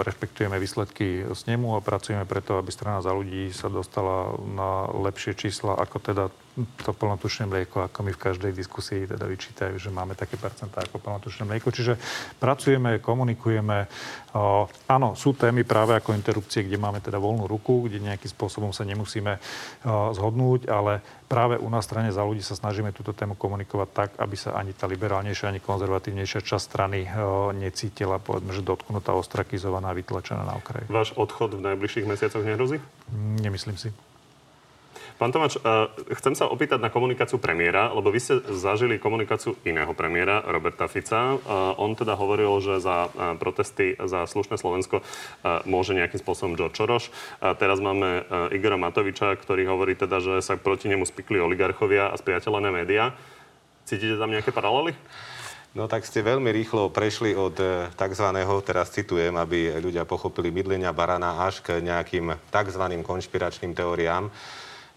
rešpektujeme 0.00 0.56
výsledky 0.56 1.28
s 1.28 1.44
nemu 1.44 1.76
a 1.76 1.84
pracujeme 1.84 2.24
preto, 2.24 2.56
aby 2.56 2.72
strana 2.72 3.04
za 3.04 3.12
ľudí 3.12 3.52
sa 3.52 3.68
dostala 3.68 4.32
na 4.48 4.88
lepšie 4.88 5.36
čísla, 5.36 5.76
ako 5.76 5.96
teda 6.00 6.24
to 6.52 6.92
plnotučné 6.92 7.48
mlieko, 7.48 7.88
ako 7.88 8.04
mi 8.04 8.12
v 8.12 8.20
každej 8.28 8.52
diskusii 8.52 9.08
teda 9.08 9.24
vyčítajú, 9.24 9.80
že 9.80 9.88
máme 9.88 10.12
také 10.12 10.36
percentá 10.36 10.84
ako 10.84 11.00
plnotučné 11.00 11.48
mlieko. 11.48 11.72
Čiže 11.72 11.96
pracujeme, 12.36 13.00
komunikujeme. 13.00 13.88
O, 14.36 14.68
áno, 14.84 15.16
sú 15.16 15.32
témy 15.32 15.64
práve 15.64 15.96
ako 15.96 16.12
interrupcie, 16.12 16.68
kde 16.68 16.76
máme 16.76 17.00
teda 17.00 17.16
voľnú 17.16 17.48
ruku, 17.48 17.88
kde 17.88 18.04
nejakým 18.04 18.28
spôsobom 18.28 18.68
sa 18.76 18.84
nemusíme 18.84 19.32
o, 19.32 20.12
zhodnúť, 20.12 20.68
ale 20.68 21.00
práve 21.24 21.56
u 21.56 21.72
nás 21.72 21.88
strane 21.88 22.12
za 22.12 22.20
ľudí 22.20 22.44
sa 22.44 22.52
snažíme 22.52 22.92
túto 22.92 23.16
tému 23.16 23.32
komunikovať 23.32 23.88
tak, 23.96 24.10
aby 24.20 24.36
sa 24.36 24.52
ani 24.52 24.76
tá 24.76 24.84
liberálnejšia, 24.84 25.48
ani 25.48 25.64
konzervatívnejšia 25.64 26.44
časť 26.44 26.64
strany 26.68 27.08
o, 27.08 27.56
necítila, 27.56 28.20
povedzme, 28.20 28.52
že 28.52 28.60
dotknutá, 28.60 29.16
ostrakizovaná, 29.16 29.96
vytlačená 29.96 30.44
na 30.44 30.60
okraj. 30.60 30.84
Váš 30.92 31.16
odchod 31.16 31.56
v 31.56 31.64
najbližších 31.72 32.04
mesiacoch 32.04 32.44
nehrozí? 32.44 32.76
Nemyslím 33.40 33.80
si. 33.80 34.11
Pán 35.22 35.30
Tomáč, 35.30 35.54
eh, 35.54 35.86
chcem 36.18 36.34
sa 36.34 36.50
opýtať 36.50 36.82
na 36.82 36.90
komunikáciu 36.90 37.38
premiéra, 37.38 37.94
lebo 37.94 38.10
vy 38.10 38.18
ste 38.18 38.42
zažili 38.58 38.98
komunikáciu 38.98 39.54
iného 39.62 39.94
premiéra, 39.94 40.42
Roberta 40.42 40.90
Fica. 40.90 41.38
Eh, 41.38 41.38
on 41.78 41.94
teda 41.94 42.18
hovoril, 42.18 42.50
že 42.58 42.82
za 42.82 43.06
eh, 43.06 43.38
protesty 43.38 43.94
za 44.02 44.26
slušné 44.26 44.58
Slovensko 44.58 44.98
môže 45.62 45.94
nejakým 45.94 46.18
spôsobom 46.18 46.58
George 46.58 46.74
Soros. 46.74 47.12
Teraz 47.38 47.78
máme 47.78 48.24
Igora 48.54 48.78
Matoviča, 48.78 49.34
ktorý 49.38 49.68
hovorí 49.68 49.94
teda, 49.94 50.18
že 50.18 50.42
sa 50.42 50.58
proti 50.58 50.90
nemu 50.90 51.06
spikli 51.06 51.38
oligarchovia 51.38 52.10
a 52.10 52.16
spriateľené 52.18 52.72
médiá. 52.72 53.14
Cítite 53.84 54.18
tam 54.18 54.30
nejaké 54.30 54.50
paralely? 54.54 54.96
No 55.74 55.90
tak 55.90 56.06
ste 56.06 56.24
veľmi 56.24 56.50
rýchlo 56.50 56.90
prešli 56.90 57.34
od 57.34 57.54
tzv. 57.94 58.26
teraz 58.64 58.90
citujem, 58.94 59.34
aby 59.34 59.78
ľudia 59.82 60.06
pochopili 60.06 60.54
mydlenia 60.54 60.94
barana 60.94 61.46
až 61.46 61.62
k 61.62 61.78
nejakým 61.78 62.32
tzv. 62.50 62.84
konšpiračným 63.02 63.74
teóriám. 63.74 64.30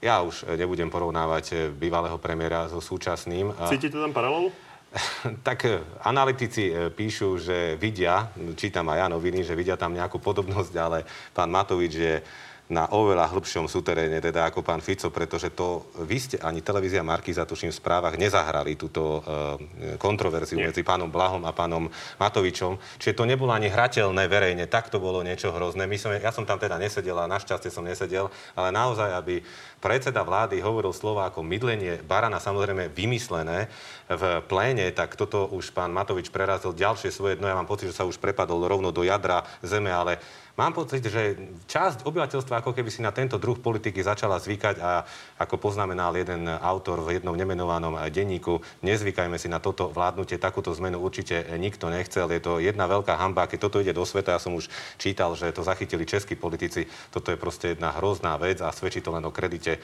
Ja 0.04 0.22
už 0.22 0.44
e, 0.44 0.60
nebudem 0.60 0.92
porovnávať 0.92 1.46
e, 1.52 1.56
bývalého 1.72 2.20
premiéra 2.20 2.68
so 2.68 2.84
súčasným. 2.84 3.56
Cítite 3.72 3.96
tam 3.96 4.12
paralelu? 4.12 4.52
tak 5.48 5.68
e, 5.68 5.80
analytici 6.04 6.72
píšu, 6.92 7.40
že 7.40 7.80
vidia, 7.80 8.32
čítam 8.56 8.88
aj 8.92 8.98
ja 9.02 9.08
noviny, 9.12 9.44
že 9.44 9.56
vidia 9.56 9.80
tam 9.80 9.96
nejakú 9.96 10.20
podobnosť, 10.20 10.74
ale 10.76 11.08
pán 11.32 11.52
Matovič 11.52 11.94
je 11.96 12.16
na 12.66 12.90
oveľa 12.90 13.30
hĺbšom 13.30 13.70
súteréne, 13.70 14.18
teda 14.18 14.50
ako 14.50 14.66
pán 14.66 14.82
Fico, 14.82 15.14
pretože 15.14 15.54
to 15.54 15.86
vy 16.02 16.18
ste, 16.18 16.42
ani 16.42 16.66
televízia 16.66 17.06
Markiza, 17.06 17.46
tuším, 17.46 17.70
v 17.70 17.78
správach 17.78 18.18
nezahrali 18.18 18.74
túto 18.74 19.22
uh, 19.22 19.22
kontroverziu 20.02 20.58
Nie. 20.58 20.74
medzi 20.74 20.82
pánom 20.82 21.14
Blahom 21.14 21.46
a 21.46 21.54
pánom 21.54 21.86
Matovičom. 22.18 22.82
Čiže 22.98 23.22
to 23.22 23.30
nebolo 23.30 23.54
ani 23.54 23.70
hrateľné 23.70 24.26
verejne, 24.26 24.66
tak 24.66 24.90
to 24.90 24.98
bolo 24.98 25.22
niečo 25.22 25.54
hrozné. 25.54 25.86
My 25.86 25.98
som, 26.02 26.10
ja 26.18 26.34
som 26.34 26.42
tam 26.42 26.58
teda 26.58 26.82
nesedel 26.82 27.14
a 27.22 27.30
našťastie 27.30 27.70
som 27.70 27.86
nesedel, 27.86 28.34
ale 28.58 28.74
naozaj, 28.74 29.14
aby 29.14 29.46
predseda 29.86 30.26
vlády 30.26 30.58
hovoril 30.66 30.90
slova 30.90 31.30
ako 31.30 31.46
mydlenie 31.46 32.02
barana, 32.02 32.42
samozrejme 32.42 32.90
vymyslené 32.90 33.70
v 34.10 34.42
pléne, 34.50 34.90
tak 34.90 35.14
toto 35.14 35.46
už 35.54 35.70
pán 35.70 35.94
Matovič 35.94 36.34
prerazil 36.34 36.74
ďalšie 36.74 37.14
svoje 37.14 37.38
dno. 37.38 37.46
Ja 37.46 37.54
mám 37.54 37.70
pocit, 37.70 37.94
že 37.94 37.98
sa 38.02 38.10
už 38.10 38.18
prepadol 38.18 38.66
rovno 38.66 38.90
do 38.90 39.06
jadra 39.06 39.46
zeme, 39.62 39.94
ale 39.94 40.18
Mám 40.56 40.72
pocit, 40.72 41.04
že 41.04 41.36
časť 41.68 42.08
obyvateľstva 42.08 42.64
ako 42.64 42.72
keby 42.72 42.88
si 42.88 43.04
na 43.04 43.12
tento 43.12 43.36
druh 43.36 43.60
politiky 43.60 44.00
začala 44.00 44.40
zvykať 44.40 44.80
a 44.80 45.04
ako 45.36 45.60
poznamenal 45.60 46.16
jeden 46.16 46.48
autor 46.48 47.04
v 47.04 47.20
jednom 47.20 47.36
nemenovanom 47.36 48.00
denníku, 48.08 48.64
nezvykajme 48.80 49.36
si 49.36 49.52
na 49.52 49.60
toto 49.60 49.92
vládnutie, 49.92 50.40
takúto 50.40 50.72
zmenu 50.80 51.04
určite 51.04 51.44
nikto 51.60 51.92
nechcel. 51.92 52.32
Je 52.32 52.40
to 52.40 52.64
jedna 52.64 52.88
veľká 52.88 53.20
hamba, 53.20 53.52
keď 53.52 53.68
toto 53.68 53.84
ide 53.84 53.92
do 53.92 54.08
sveta, 54.08 54.32
ja 54.32 54.40
som 54.40 54.56
už 54.56 54.72
čítal, 54.96 55.36
že 55.36 55.52
to 55.52 55.60
zachytili 55.60 56.08
českí 56.08 56.40
politici, 56.40 56.88
toto 57.12 57.36
je 57.36 57.38
proste 57.38 57.76
jedna 57.76 57.92
hrozná 57.92 58.40
vec 58.40 58.64
a 58.64 58.72
svedčí 58.72 59.04
to 59.04 59.12
len 59.12 59.28
o 59.28 59.36
kredite 59.36 59.75
e, 59.76 59.80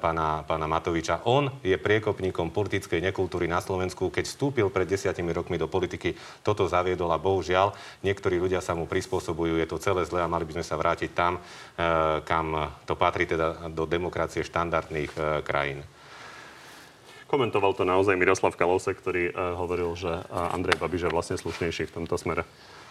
pána, 0.00 0.42
pána 0.44 0.66
Matoviča. 0.66 1.24
On 1.28 1.46
je 1.60 1.76
priekopníkom 1.76 2.50
politickej 2.50 3.04
nekultúry 3.04 3.46
na 3.46 3.62
Slovensku. 3.62 4.08
Keď 4.08 4.24
vstúpil 4.24 4.66
pred 4.72 4.88
desiatimi 4.88 5.30
rokmi 5.30 5.60
do 5.60 5.70
politiky, 5.70 6.16
toto 6.42 6.66
zaviedol 6.66 7.12
a 7.12 7.22
bohužiaľ 7.22 7.76
niektorí 8.02 8.40
ľudia 8.40 8.64
sa 8.64 8.72
mu 8.72 8.88
prispôsobujú. 8.88 9.60
Je 9.60 9.68
to 9.68 9.76
celé 9.78 10.02
zle 10.08 10.24
a 10.24 10.30
mali 10.30 10.48
by 10.48 10.60
sme 10.60 10.66
sa 10.66 10.80
vrátiť 10.80 11.10
tam, 11.12 11.38
eh, 11.38 12.24
kam 12.24 12.74
to 12.88 12.96
patrí, 12.96 13.28
teda 13.28 13.70
do 13.70 13.84
demokracie 13.84 14.42
štandardných 14.42 15.12
eh, 15.14 15.22
krajín. 15.44 15.84
Komentoval 17.28 17.76
to 17.76 17.84
naozaj 17.84 18.16
Miroslav 18.16 18.56
Kalose, 18.56 18.96
ktorý 18.96 19.36
hovoril, 19.36 19.92
že 19.92 20.08
Andrej 20.32 20.80
Babiš 20.80 21.04
je 21.04 21.12
vlastne 21.12 21.36
slušnejší 21.36 21.92
v 21.92 21.94
tomto 22.00 22.16
smere. 22.16 22.48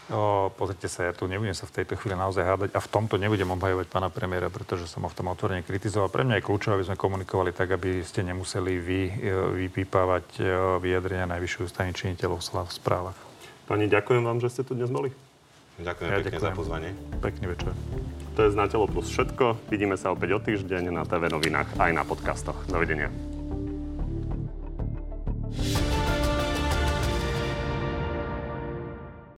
O, 0.07 0.47
pozrite 0.55 0.87
sa, 0.87 1.03
ja 1.03 1.11
tu 1.11 1.27
nebudem 1.27 1.51
sa 1.51 1.67
v 1.67 1.83
tejto 1.83 1.99
chvíli 1.99 2.15
naozaj 2.15 2.47
hádať 2.47 2.69
a 2.71 2.79
v 2.79 2.87
tomto 2.87 3.19
nebudem 3.19 3.51
obhajovať 3.51 3.91
pána 3.91 4.07
premiéra, 4.07 4.47
pretože 4.47 4.87
som 4.87 5.03
ho 5.03 5.11
v 5.11 5.17
tom 5.19 5.27
otvorene 5.27 5.67
kritizoval. 5.67 6.07
Pre 6.07 6.23
mňa 6.23 6.39
je 6.39 6.47
kľúčové, 6.47 6.79
aby 6.79 6.87
sme 6.87 6.95
komunikovali 6.95 7.51
tak, 7.51 7.75
aby 7.75 7.99
ste 8.07 8.23
nemuseli 8.23 8.79
vy 8.79 8.99
e, 9.03 9.11
vypípavať 9.67 10.27
e, 10.39 10.41
vyjadrenia 10.79 11.27
najvyšších 11.27 11.67
ústavných 11.67 11.97
činiteľov 11.99 12.39
v 12.39 12.71
správach. 12.71 13.19
Pani, 13.67 13.91
ďakujem 13.91 14.23
vám, 14.23 14.39
že 14.39 14.47
ste 14.47 14.63
tu 14.63 14.79
dnes 14.79 14.87
boli. 14.87 15.11
Ďakujem 15.75 16.07
ja 16.07 16.17
pekne 16.23 16.31
ďakujem. 16.31 16.47
za 16.47 16.51
pozvanie. 16.55 16.89
Pekný 17.19 17.45
večer. 17.51 17.71
To 18.39 18.39
je 18.47 18.49
z 18.53 18.57
plus 18.87 19.07
všetko. 19.11 19.45
Vidíme 19.67 19.99
sa 19.99 20.15
opäť 20.15 20.29
o 20.33 20.39
týždeň 20.39 20.87
na 20.87 21.03
TV 21.03 21.27
novinách 21.27 21.67
aj 21.75 21.91
na 21.91 22.07
podcastoch. 22.07 22.55
Dovidenia. 22.71 23.11